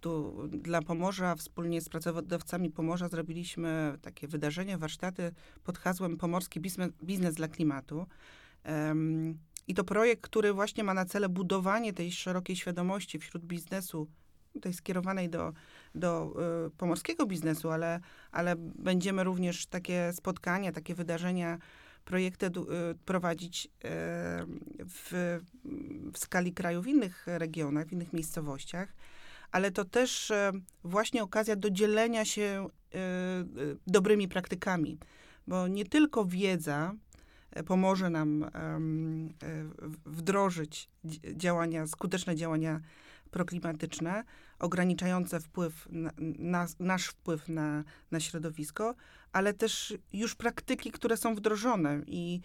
[0.00, 5.32] Tu dla Pomorza, wspólnie z pracodawcami Pomorza zrobiliśmy takie wydarzenie, warsztaty
[5.64, 8.06] pod hasłem Pomorski biznes, biznes dla klimatu.
[8.62, 14.08] Em, I to projekt, który właśnie ma na celu budowanie tej szerokiej świadomości wśród biznesu,
[14.60, 15.52] tej skierowanej do,
[15.94, 16.34] do
[16.66, 18.00] y, pomorskiego biznesu, ale,
[18.32, 21.58] ale będziemy również takie spotkania, takie wydarzenia,
[22.04, 22.50] projekty y,
[23.04, 23.68] prowadzić y,
[24.78, 25.38] w,
[26.12, 28.92] w skali kraju, w innych regionach, w innych miejscowościach,
[29.52, 30.32] ale to też
[30.84, 32.68] właśnie okazja do dzielenia się
[33.86, 34.98] dobrymi praktykami,
[35.46, 36.94] bo nie tylko wiedza
[37.66, 38.50] pomoże nam
[40.06, 42.80] wdrożyć dzi- działania, skuteczne działania
[43.34, 44.24] proklimatyczne,
[44.58, 48.94] ograniczające wpływ na, na, nasz wpływ na, na środowisko,
[49.32, 52.40] ale też już praktyki, które są wdrożone i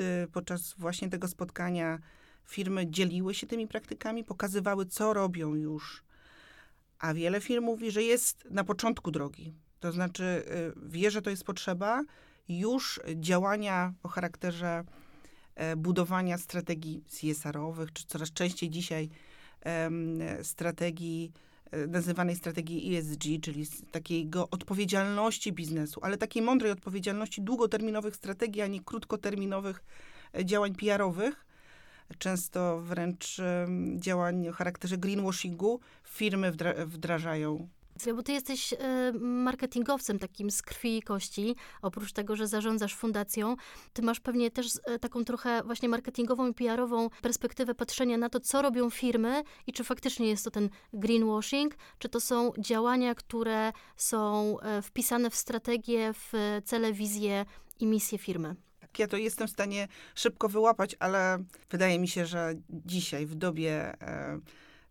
[0.00, 1.98] y, podczas właśnie tego spotkania
[2.44, 6.04] firmy dzieliły się tymi praktykami, pokazywały, co robią już.
[6.98, 9.54] A wiele firm mówi, że jest na początku drogi.
[9.80, 12.04] To znaczy, y, wie, że to jest potrzeba,
[12.48, 14.84] już działania o charakterze
[15.54, 19.10] e, budowania strategii CSR-owych, czy coraz częściej dzisiaj
[20.42, 21.32] strategii,
[21.70, 28.66] e, nazywanej strategii ESG, czyli takiego odpowiedzialności biznesu, ale takiej mądrej odpowiedzialności długoterminowych strategii, a
[28.66, 29.84] nie krótkoterminowych
[30.34, 31.46] e, działań PR-owych,
[32.18, 33.40] często wręcz
[33.96, 37.68] działań o charakterze greenwashingu, firmy wdra- wdrażają.
[38.16, 41.56] Bo ty jesteś e, marketingowcem takim z krwi i kości.
[41.82, 43.56] Oprócz tego, że zarządzasz fundacją,
[43.92, 48.40] ty masz pewnie też e, taką trochę właśnie marketingową i PR-ową perspektywę patrzenia na to,
[48.40, 53.72] co robią firmy i czy faktycznie jest to ten greenwashing, czy to są działania, które
[53.96, 57.44] są e, wpisane w strategię, w cele, wizję
[57.80, 58.56] i misję firmy.
[58.80, 61.38] Tak, ja to jestem w stanie szybko wyłapać, ale
[61.70, 63.94] wydaje mi się, że dzisiaj w dobie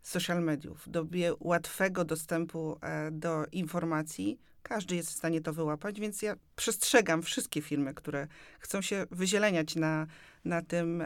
[0.02, 6.22] social mediów, dobie łatwego dostępu e, do informacji, każdy jest w stanie to wyłapać, więc
[6.22, 8.28] ja przestrzegam wszystkie firmy, które
[8.60, 10.08] chcą się wyzieleniać na,
[10.46, 11.04] na tym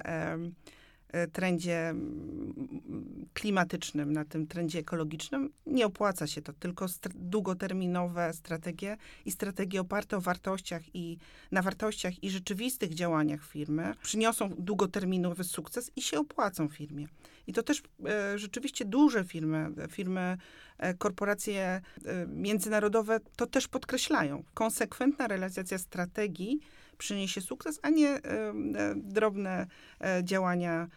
[1.34, 5.50] trendzie mm, klimatycznym, na tym trendzie ekologicznym.
[5.66, 11.18] Nie opłaca się to, tylko długoterminowe strategie i strategie oparte o wartościach i
[11.52, 17.08] na wartościach i rzeczywistych działaniach firmy przyniosą długoterminowy sukces i się opłacą firmie.
[17.48, 20.38] I to też e, rzeczywiście duże firmy, e, firmy,
[20.78, 21.82] e, korporacje e,
[22.28, 24.44] międzynarodowe to też podkreślają.
[24.54, 26.60] Konsekwentna realizacja strategii
[26.98, 28.54] przyniesie sukces, a nie e, e,
[28.96, 29.68] drobne
[30.02, 30.88] e, działania, e,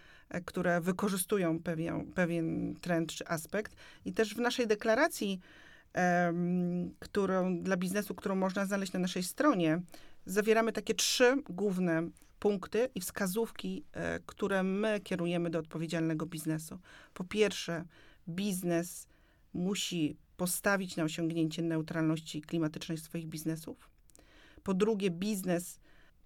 [0.45, 3.77] które wykorzystują pewien, pewien trend czy aspekt.
[4.05, 5.41] I też w naszej deklaracji,
[5.93, 9.83] em, którą dla biznesu, którą można znaleźć na naszej stronie,
[10.27, 16.79] zawieramy takie trzy główne punkty i wskazówki, e, które my kierujemy do odpowiedzialnego biznesu.
[17.15, 17.85] Po pierwsze,
[18.29, 19.07] biznes
[19.55, 23.91] musi postawić na osiągnięcie neutralności klimatycznej swoich biznesów.
[24.63, 25.81] Po drugie, biznes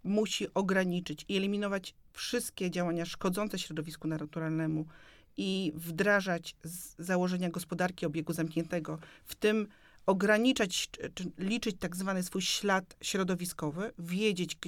[0.04, 4.86] musi ograniczyć i eliminować wszystkie działania szkodzące środowisku naturalnemu
[5.36, 6.56] i wdrażać
[6.98, 9.68] założenia gospodarki obiegu zamkniętego, w tym
[10.06, 14.58] ograniczać, czy, czy liczyć tak zwany swój ślad środowiskowy, wiedzieć,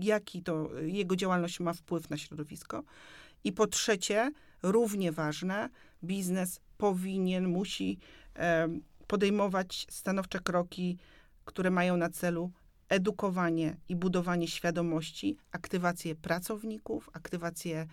[0.00, 2.82] jaki to jego działalność ma wpływ na środowisko.
[3.44, 5.68] I po trzecie, równie ważne,
[6.04, 7.98] biznes powinien, musi
[9.06, 10.98] podejmować stanowcze kroki,
[11.44, 12.50] które mają na celu
[12.90, 17.86] edukowanie i budowanie świadomości, aktywację pracowników, aktywację,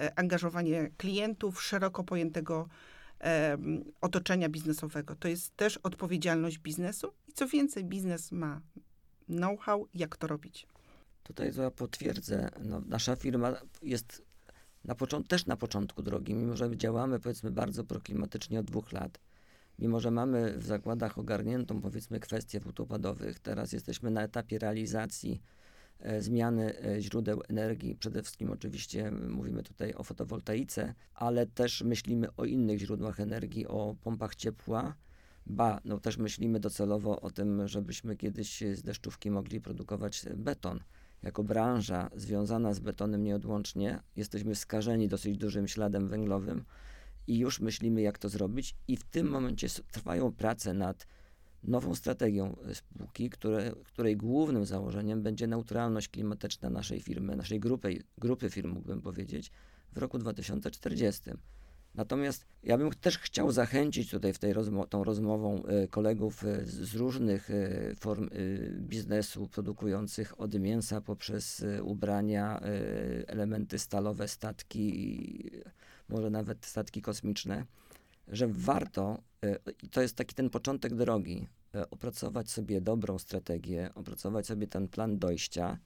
[0.00, 2.68] e, angażowanie klientów, szeroko pojętego
[4.00, 5.16] otoczenia biznesowego.
[5.16, 8.60] To jest też odpowiedzialność biznesu i co więcej, biznes ma
[9.26, 10.66] know-how, jak to robić.
[11.22, 12.50] Tutaj to ja potwierdzę.
[12.64, 13.52] No, nasza firma
[13.82, 14.22] jest
[14.84, 19.18] na począ- też na początku drogi, mimo że działamy powiedzmy bardzo proklimatycznie od dwóch lat.
[19.78, 25.42] Mimo, że mamy w zakładach ogarniętą powiedzmy kwestię wód opadowych, teraz jesteśmy na etapie realizacji
[26.00, 27.96] e, zmiany e, źródeł energii.
[27.96, 33.96] Przede wszystkim oczywiście mówimy tutaj o fotowoltaice, ale też myślimy o innych źródłach energii, o
[34.02, 34.94] pompach ciepła.
[35.46, 40.80] Ba, no też myślimy docelowo o tym, żebyśmy kiedyś z deszczówki mogli produkować beton.
[41.22, 46.64] Jako branża związana z betonem nieodłącznie jesteśmy skażeni dosyć dużym śladem węglowym
[47.26, 48.76] i już myślimy, jak to zrobić.
[48.88, 51.06] I w tym momencie trwają prace nad
[51.62, 58.50] nową strategią spółki, które, której głównym założeniem będzie neutralność klimatyczna naszej firmy, naszej grupy, grupy
[58.50, 59.50] firm, mógłbym powiedzieć,
[59.92, 61.30] w roku 2040.
[61.94, 66.66] Natomiast ja bym też chciał zachęcić tutaj w tej rozmo tą rozmową y, kolegów y,
[66.66, 67.48] z różnych
[68.00, 68.30] form
[68.78, 72.60] biznesu produkujących od mięsa poprzez ubrania,
[73.26, 75.50] elementy stalowe, statki,
[76.08, 77.66] może nawet statki kosmiczne,
[78.28, 79.18] że warto,
[79.82, 81.48] i to jest taki ten początek drogi,
[81.90, 85.78] opracować sobie dobrą strategię, opracować sobie ten plan dojścia.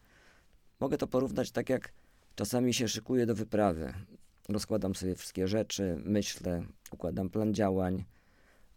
[0.80, 1.92] Mogę to porównać tak jak
[2.34, 3.94] czasami się szykuję do wyprawy
[4.48, 8.04] rozkładam sobie wszystkie rzeczy, myślę, układam plan działań,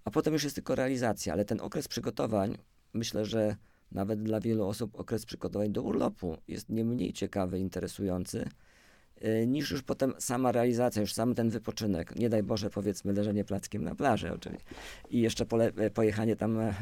[0.04, 1.34] a potem już jest tylko realizacja.
[1.34, 2.58] Ale ten okres przygotowań,
[2.94, 3.56] myślę, że
[3.92, 8.50] nawet dla wielu osób okres przygotowań do urlopu jest nie mniej ciekawy, interesujący, e,
[9.47, 12.15] niż już potem sama realizacja, już sam ten wypoczynek.
[12.15, 14.65] Nie daj Boże, powiedzmy, leżenie plackiem na plaży oczywiście.
[15.09, 16.74] I jeszcze pole, e, pojechanie tam e,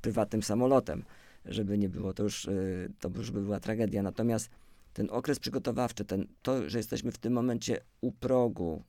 [0.00, 1.04] prywatnym samolotem,
[1.44, 2.48] żeby nie było, to już,
[2.98, 4.02] to już by była tragedia.
[4.02, 4.50] Natomiast
[4.92, 8.82] ten okres przygotowawczy, ten, to, że jesteśmy w tym momencie u progu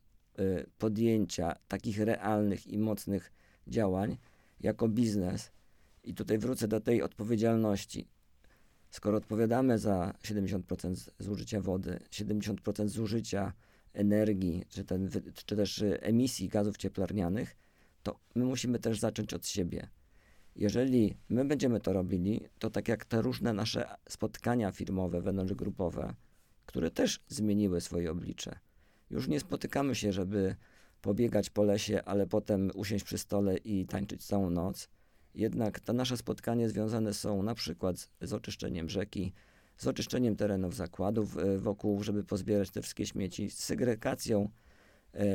[0.78, 3.32] podjęcia takich realnych i mocnych
[3.68, 4.18] działań
[4.62, 5.52] jako biznes,
[6.04, 8.08] i tutaj wrócę do tej odpowiedzialności.
[8.90, 13.54] Skoro odpowiadamy za 70% zużycia wody, 70% zużycia
[13.94, 15.10] energii, czy, ten,
[15.46, 17.56] czy też emisji gazów cieplarnianych,
[18.04, 19.88] to my musimy też zacząć od siebie.
[20.56, 26.14] Jeżeli my będziemy to robili, to tak jak te różne nasze spotkania firmowe, wewnątrzgrupowe,
[26.66, 28.60] które też zmieniły swoje oblicze.
[29.10, 30.56] Już nie spotykamy się, żeby
[31.02, 34.90] pobiegać po lesie, ale potem usiąść przy stole i tańczyć całą noc.
[35.36, 39.34] Jednak te nasze spotkania związane są na przykład z, oczyszczeniem rzeki,
[39.78, 44.50] z oczyszczeniem terenów zakładów e, wokół, żeby pozbierać te wszystkie śmieci, z segregacją
[45.14, 45.26] e,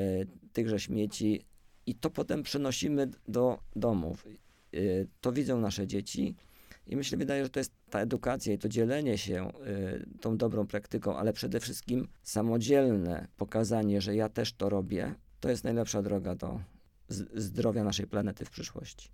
[0.53, 1.45] tychże śmieci
[1.87, 4.27] i to potem przenosimy do domów.
[4.75, 6.37] Y, to widzą nasze dzieci.
[6.87, 9.53] I myślę, wydaje, że to jest ta edukacja i to dzielenie się
[10.21, 15.65] tą dobrą praktyką, ale przede wszystkim samodzielne pokazanie, że ja też to robię, to jest
[15.65, 16.61] najlepsza droga do
[17.35, 19.09] zdrowia naszej planety w przyszłości.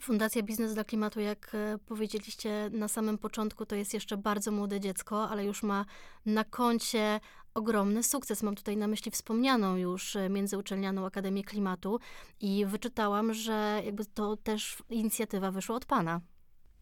[0.00, 4.80] Fundacja Biznes dla Klimatu, jak e, powiedzieliście na samym początku, to jest jeszcze bardzo młode
[4.80, 5.84] dziecko, ale już ma
[6.26, 7.20] na koncie
[7.54, 8.42] ogromny sukces.
[8.42, 12.00] Mam tutaj na myśli wspomnianą już e, Międzyuczelnianą Akademię Klimatu
[12.40, 16.20] i wyczytałam, że jakby to też inicjatywa wyszła od pana.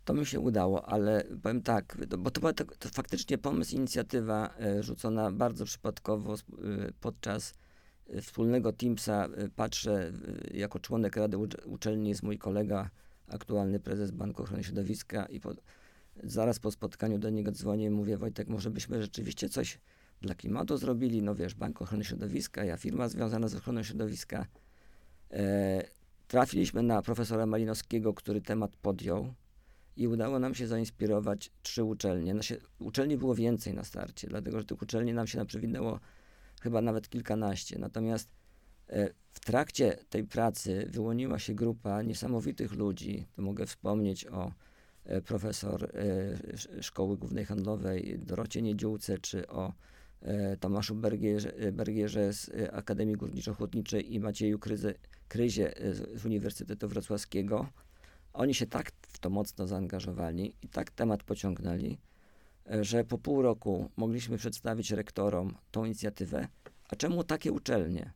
[0.05, 4.83] To mi się udało, ale powiem tak, bo to to, to faktycznie pomysł, inicjatywa e,
[4.83, 6.35] rzucona bardzo przypadkowo
[7.01, 7.55] podczas
[8.23, 9.29] wspólnego Teamsa.
[9.57, 10.13] Patrzę,
[10.55, 11.37] jako członek Rady
[11.67, 12.91] Uczelni jest mój kolega
[13.29, 15.55] aktualny prezes Banku Ochrony Środowiska i po,
[16.23, 19.79] zaraz po spotkaniu do niego dzwonię i mówię, Wojtek, może byśmy rzeczywiście coś
[20.21, 24.47] dla klimatu zrobili, no wiesz, Bank Ochrony Środowiska, ja firma związana z ochroną środowiska.
[25.31, 25.83] E,
[26.29, 29.35] trafiliśmy na profesora Malinowskiego, który temat podjął
[29.97, 32.35] i udało nam się zainspirować trzy uczelnie.
[32.35, 36.01] Nasze, uczelni było więcej na starcie, dlatego że tych uczelni nam się naprzewinęło
[36.61, 37.79] chyba nawet kilkanaście.
[37.79, 38.29] Natomiast
[39.33, 43.27] w trakcie tej pracy wyłoniła się grupa niesamowitych ludzi.
[43.37, 44.53] To mogę wspomnieć o
[45.05, 49.73] e, profesor e, Szkoły Głównej Handlowej Dorocie Niedziółce, czy o
[50.61, 54.95] Tomaszu Bergierze, Bergierze z Akademii Górniczo-Hutniczej i Macieju Kryze,
[55.29, 55.75] Kryzie
[56.15, 57.67] z Uniwersytetu Wrocławskiego.
[58.33, 61.99] Oni się tak w to mocno zaangażowali i tak temat pociągnęli,
[62.81, 66.49] że po pół roku mogliśmy przedstawić rektorom tą inicjatywę.
[66.89, 68.13] A czemu takie uczelnie?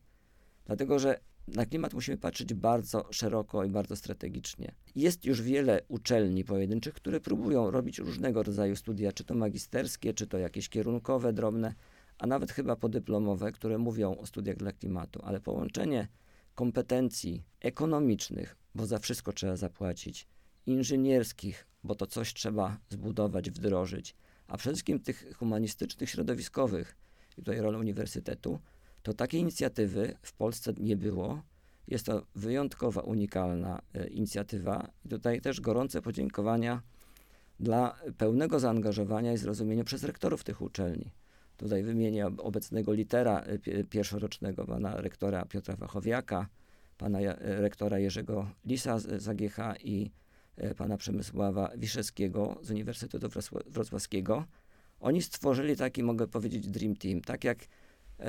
[0.65, 4.75] Dlatego, że na klimat musimy patrzeć bardzo szeroko i bardzo strategicznie.
[4.95, 10.27] Jest już wiele uczelni pojedynczych, które próbują robić różnego rodzaju studia, czy to magisterskie, czy
[10.27, 11.75] to jakieś kierunkowe, drobne,
[12.17, 16.07] a nawet chyba podyplomowe, które mówią o studiach dla klimatu, ale połączenie
[16.55, 20.27] kompetencji ekonomicznych, bo za wszystko trzeba zapłacić,
[20.65, 24.15] inżynierskich, bo to coś trzeba zbudować, wdrożyć,
[24.47, 26.95] a przede wszystkim tych humanistycznych, środowiskowych,
[27.31, 28.59] i tutaj rola uniwersytetu,
[29.03, 31.41] to takiej inicjatywy w Polsce nie było.
[31.87, 36.81] Jest to wyjątkowa, unikalna e, inicjatywa i tutaj też gorące podziękowania
[37.59, 41.11] dla pełnego zaangażowania i zrozumienia przez rektorów tych uczelni.
[41.57, 46.47] Tutaj wymienię obecnego litera e, pierwszorocznego, pana rektora Piotra Wachowiaka,
[46.97, 50.11] pana e, rektora Jerzego Lisa z AGH i
[50.77, 53.29] pana Przemysława Wiszewskiego z Uniwersytetu
[53.65, 54.45] Wrocławskiego.
[54.99, 57.21] Oni stworzyli taki, mogę powiedzieć, dream team.
[57.21, 57.57] Tak jak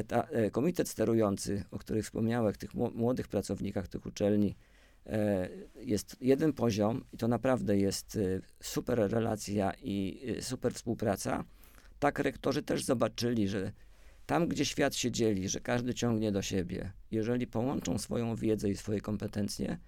[0.07, 4.57] ta, e, komitet sterujący, o których wspomniałem, tych młodych pracownikach tych uczelni,
[5.07, 5.49] e,
[5.80, 11.45] jest jeden poziom i to naprawdę jest e, super relacja i super współpraca,
[11.99, 13.72] tak rektorzy też zobaczyli, że
[14.26, 18.76] tam, gdzie świat się dzieli, że każdy ciągnie do siebie, jeżeli połączą swoją wiedzę i
[18.76, 19.78] swoje kompetencje,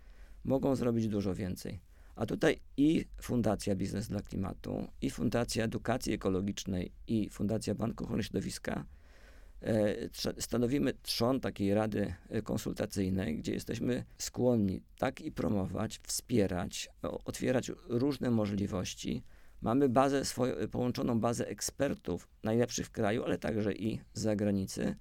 [0.44, 1.80] mogą zrobić dużo więcej.
[2.16, 8.22] A tutaj i Fundacja Biznes dla Klimatu, i Fundacja Edukacji Ekologicznej, i Fundacja Banku Ochrony
[8.22, 8.84] Środowiska
[10.38, 18.30] stanowimy trzon takiej rady e, konsultacyjnej, gdzie jesteśmy skłonni tak i promować, wspierać, otwierać różne
[18.30, 19.24] możliwości.
[19.60, 24.96] Mamy bazę swoją, połączoną bazę ekspertów, najlepszych w kraju, ale także i z zagranicy,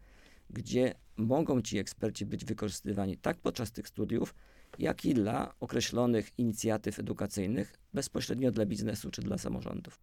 [0.49, 4.35] gdzie mogą ci eksperci być wykorzystywani tak podczas tych studiów,
[4.79, 9.99] jak i dla określonych inicjatyw edukacyjnych, bezpośrednio dla biznesu czy dla samorządów.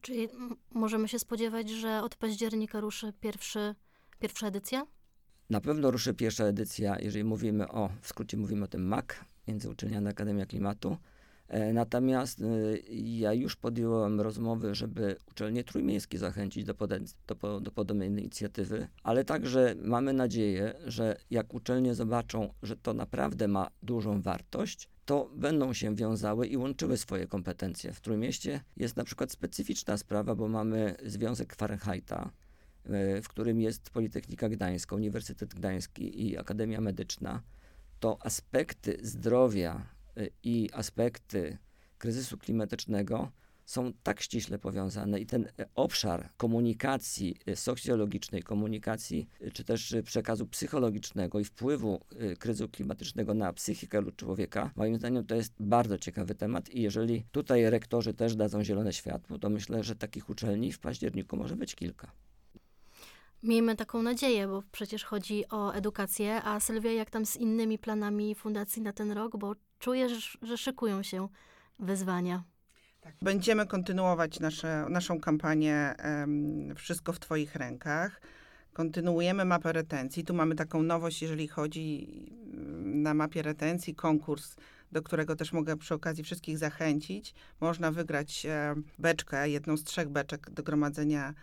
[0.00, 0.28] Czyli
[0.70, 3.74] możemy się spodziewać, że od października ruszy pierwszy,
[4.22, 4.86] pierwsza edycja?
[5.50, 10.10] Na pewno ruszy pierwsza edycja, jeżeli mówimy o, w skrócie mówimy o tym MAK, Międzyuczelniana
[10.10, 10.96] Akademia Klimatu.
[11.48, 12.44] E, Natomiast e,
[12.94, 19.24] ja już podjąłem rozmowy, żeby uczelnie trójmiejskie zachęcić do, poden- do, do podobnej inicjatywy, ale
[19.24, 25.72] także mamy nadzieję, że jak uczelnie zobaczą, że to naprawdę ma dużą wartość, to będą
[25.72, 27.92] się wiązały i łączyły swoje kompetencje.
[27.92, 32.30] W Trójmieście jest na przykład specyficzna sprawa, bo mamy Związek Fahrenheita,
[33.22, 37.42] w którym jest Politechnika Gdańska, Uniwersytet Gdański i Akademia Medyczna,
[38.00, 39.86] to aspekty zdrowia
[40.18, 41.58] y, i aspekty
[41.98, 43.32] kryzysu klimatycznego
[43.64, 51.40] są tak ściśle powiązane i ten e, obszar komunikacji socjologicznej, komunikacji czy też przekazu psychologicznego
[51.40, 52.00] i wpływu
[52.38, 57.70] kryzysu klimatycznego na psychikę człowieka, moim zdaniem to jest bardzo ciekawy temat i jeżeli tutaj
[57.70, 62.12] rektorzy też dadzą zielone światło, to myślę, że takich uczelni w październiku może być kilka.
[63.42, 66.42] Miejmy taką nadzieję, bo przecież chodzi o edukację.
[66.42, 69.36] A Sylwia, jak tam z innymi planami fundacji na ten rok?
[69.36, 70.08] Bo czuję,
[70.42, 71.28] że, szykują się
[71.78, 72.42] wyzwania.
[73.22, 78.20] Będziemy kontynuować nasze, naszą kampanię em, Wszystko w Twoich rękach.
[78.72, 80.24] Kontynuujemy mapę retencji.
[80.24, 82.08] Tu mamy taką nowość, jeżeli chodzi
[82.52, 84.56] mm, na mapie retencji, konkurs,
[84.92, 87.34] do którego też mogę przy okazji wszystkich zachęcić.
[87.60, 88.46] Można wygrać
[88.98, 91.34] beczkę, jedną z trzech beczek do gromadzenia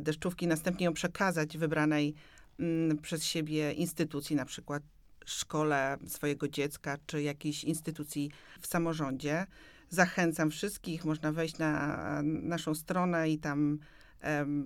[0.00, 2.14] deszczówki, następnie ją przekazać wybranej
[2.60, 4.82] mm, przez siebie instytucji, na przykład
[5.24, 9.46] szkole swojego dziecka, czy jakiejś instytucji w samorządzie.
[9.90, 13.78] Zachęcam wszystkich, można wejść na naszą stronę i tam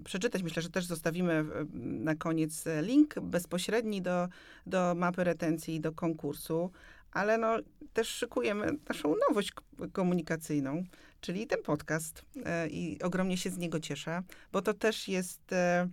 [0.04, 0.42] przeczytać.
[0.42, 1.44] Myślę, że też zostawimy
[1.74, 4.28] na koniec e, link bezpośredni do,
[4.66, 6.70] do mapy retencji i do konkursu,
[7.12, 7.56] ale no,
[7.92, 9.52] też szykujemy naszą nowość
[9.92, 10.84] komunikacyjną,
[11.22, 15.88] czyli ten podcast e, i ogromnie się z niego cieszę, bo to też jest e,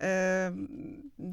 [0.00, 0.52] e,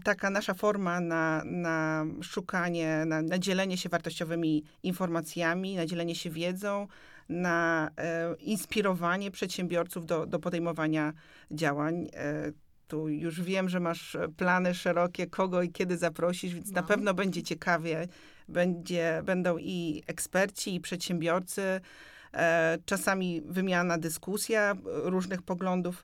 [0.04, 6.30] taka nasza forma na, na szukanie, na, na dzielenie się wartościowymi informacjami, na dzielenie się
[6.30, 6.88] wiedzą,
[7.30, 7.90] na
[8.40, 11.14] inspirowanie przedsiębiorców do, do podejmowania
[11.52, 12.08] działań.
[12.88, 16.88] Tu już wiem, że masz plany szerokie, kogo i kiedy zaprosisz, więc na No.
[16.88, 18.08] pewno będzie ciekawie.
[18.50, 21.82] Będzie, będą i eksperci, i przedsiębiorcy,
[22.86, 26.04] czasami wymiana, dyskusja e, różnych poglądów.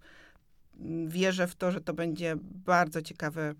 [1.07, 3.55] Wierzę w to, że to będzie bardzo ciekawy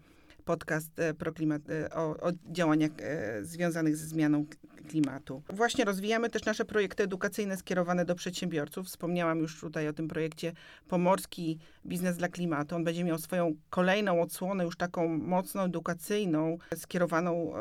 [0.45, 4.45] podcast e, proklimat, e, o, o działaniach e, związanych ze zmianą
[4.89, 5.41] klimatu.
[5.49, 8.87] Właśnie rozwijamy też nasze projekty edukacyjne skierowane do przedsiębiorców.
[8.87, 10.53] Wspomniałam już tutaj o tym projekcie
[10.87, 12.75] Pomorski Biznes dla Klimatu.
[12.75, 17.53] On będzie miał swoją kolejną odsłonę, już taką mocno edukacyjną, skierowaną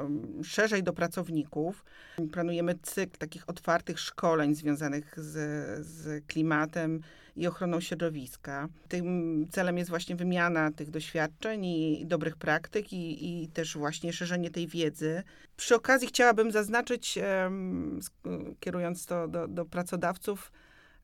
[0.43, 1.85] szerzej do pracowników.
[2.33, 7.01] Planujemy cykl takich otwartych szkoleń związanych z, z klimatem
[7.37, 8.69] i ochroną środowiska.
[8.89, 14.51] Tym celem jest właśnie wymiana tych doświadczeń i dobrych praktyk i, i też właśnie szerzenie
[14.51, 15.23] tej wiedzy.
[15.57, 17.19] Przy okazji chciałabym zaznaczyć,
[18.61, 20.53] kierując to do, do pracodawców,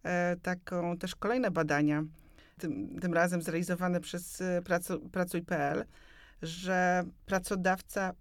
[0.02, 2.04] e, taką też kolejne badania,
[2.58, 5.84] tym, tym razem zrealizowane przez e, pracu, Pracuj.pl,
[6.42, 8.12] że pracodawca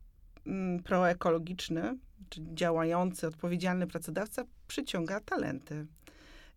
[0.45, 1.97] mm, proekologiczny,
[2.29, 5.85] czy działający, odpowiedzialny pracodawca przyciąga talenty.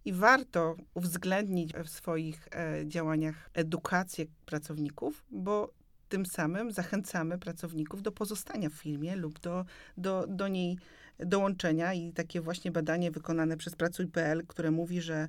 [0.09, 5.73] I warto uwzględnić w swoich e, działaniach edukację pracowników, bo
[6.09, 9.65] tym samym zachęcamy pracowników do pozostania w firmie lub do,
[9.97, 10.79] do, do niej
[11.19, 11.95] dołączenia.
[11.95, 15.29] I takie właśnie badanie wykonane przez Pracuj.pl, które mówi, że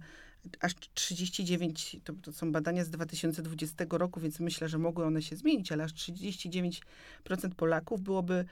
[0.59, 5.35] aż 39, to, to są badania z 2020 roku, więc myślę, że mogły one się
[5.35, 6.81] zmienić, ale aż 39%
[7.55, 8.45] Polaków byłoby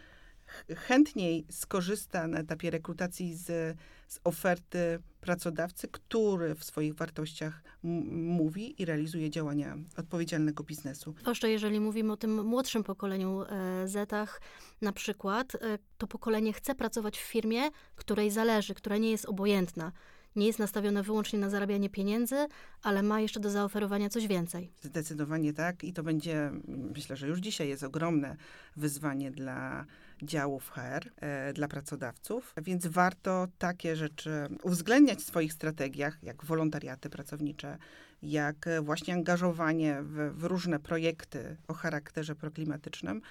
[0.75, 3.77] chętniej skorzysta na etapie rekrutacji z,
[4.07, 11.15] z oferty pracodawcy, który w swoich wartościach mówi i realizuje działania odpowiedzialnego biznesu.
[11.21, 14.41] Zwłaszcza jeżeli mówimy o tym młodszym pokoleniu e, Zetach,
[14.81, 15.59] na przykład, e,
[15.97, 17.61] to pokolenie chce pracować w firmie,
[17.95, 19.91] której zależy, która nie jest obojętna
[20.37, 22.35] nie jest nastawione wyłącznie na zarabianie pieniędzy,
[22.83, 24.71] ale ma jeszcze do zaoferowania coś więcej.
[24.81, 28.35] Zdecydowanie tak i to będzie, myślę, że już dzisiaj jest ogromne
[28.75, 29.85] wyzwanie dla
[30.21, 37.09] działów HR, e, dla pracodawców, więc warto takie rzeczy uwzględniać w swoich strategiach, jak wolontariaty
[37.09, 37.77] pracownicze,
[38.21, 43.21] jak właśnie angażowanie w, w różne projekty o charakterze proklimatycznym,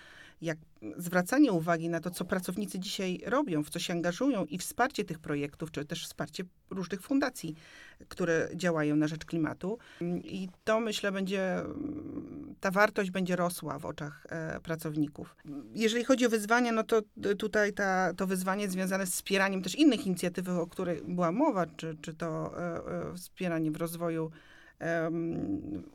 [0.41, 0.59] jak
[0.97, 5.19] zwracanie uwagi na to, co pracownicy dzisiaj robią, w co się angażują i wsparcie tych
[5.19, 7.55] projektów, czy też wsparcie różnych fundacji,
[8.09, 9.79] które działają na rzecz klimatu.
[10.25, 11.63] I to myślę będzie,
[12.61, 15.37] ta wartość będzie rosła w oczach e, pracowników.
[15.75, 17.03] Jeżeli chodzi o wyzwania, no to
[17.39, 21.97] tutaj ta, to wyzwanie związane z wspieraniem też innych inicjatyw, o których była mowa, czy,
[22.01, 24.31] czy to e, e, wspieranie w rozwoju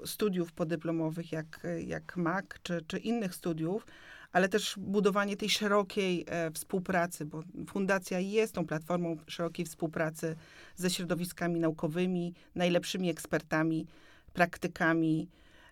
[0.06, 3.86] studiów podyplomowych jak, jak MAC, czy, czy innych studiów,
[4.32, 10.36] ale też budowanie tej szerokiej e, współpracy, bo fundacja jest tą platformą szerokiej współpracy
[10.76, 13.88] ze środowiskami naukowymi, najlepszymi ekspertami,
[14.34, 15.30] praktykami.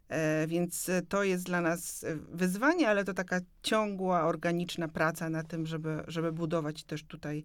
[0.10, 5.66] E, więc to jest dla nas wyzwanie, ale to taka ciągła, organiczna praca na tym,
[5.66, 7.44] żeby, żeby budować też tutaj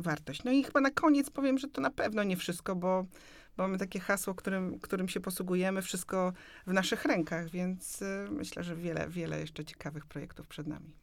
[0.00, 0.44] wartość.
[0.44, 3.06] No i chyba na koniec powiem, że to na pewno nie wszystko, bo
[3.56, 6.32] mamy takie hasło, którym, którym się posługujemy, wszystko
[6.66, 10.94] w naszych rękach, więc y, myślę, że wiele, wiele jeszcze ciekawych projektów przed nami.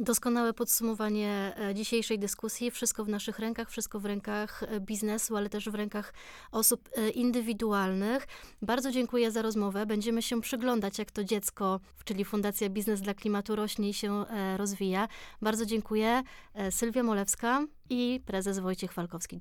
[0.00, 2.70] Doskonałe podsumowanie e, dzisiejszej dyskusji.
[2.70, 6.14] Wszystko w naszych rękach, wszystko w rękach e, biznesu, ale też w rękach
[6.52, 8.26] osób e, indywidualnych.
[8.62, 9.86] Bardzo dziękuję za rozmowę.
[9.86, 14.24] Będziemy się przyglądać, jak to dziecko, czyli Fundacja Biznes dla Klimatu rośnie i się
[14.56, 15.08] rozwija.
[15.42, 16.22] Bardzo dziękuję.
[16.70, 19.38] Sylwia Molewska i prezes Wojciech Falkowski.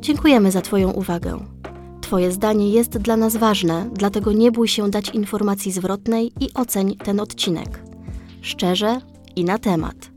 [0.00, 1.38] Dziękujemy za Twoją uwagę.
[2.00, 6.96] Twoje zdanie jest dla nas ważne, dlatego nie bój się dać informacji zwrotnej i oceń
[6.96, 7.82] ten odcinek.
[8.42, 9.00] Szczerze
[9.36, 10.10] i na temat.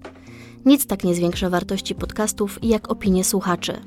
[0.65, 3.81] Nic tak nie zwiększa wartości podcastów jak opinie słuchaczy.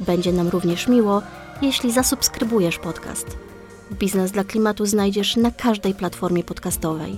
[0.00, 1.22] Będzie nam również miło,
[1.62, 3.38] jeśli zasubskrybujesz podcast.
[3.92, 7.16] Biznes dla klimatu znajdziesz na każdej platformie podcastowej.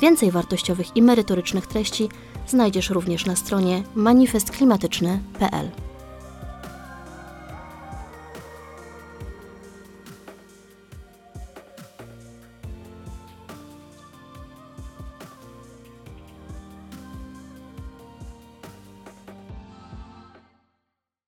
[0.00, 2.08] Więcej wartościowych i merytorycznych treści
[2.46, 5.70] znajdziesz również na stronie manifestklimatyczny.pl.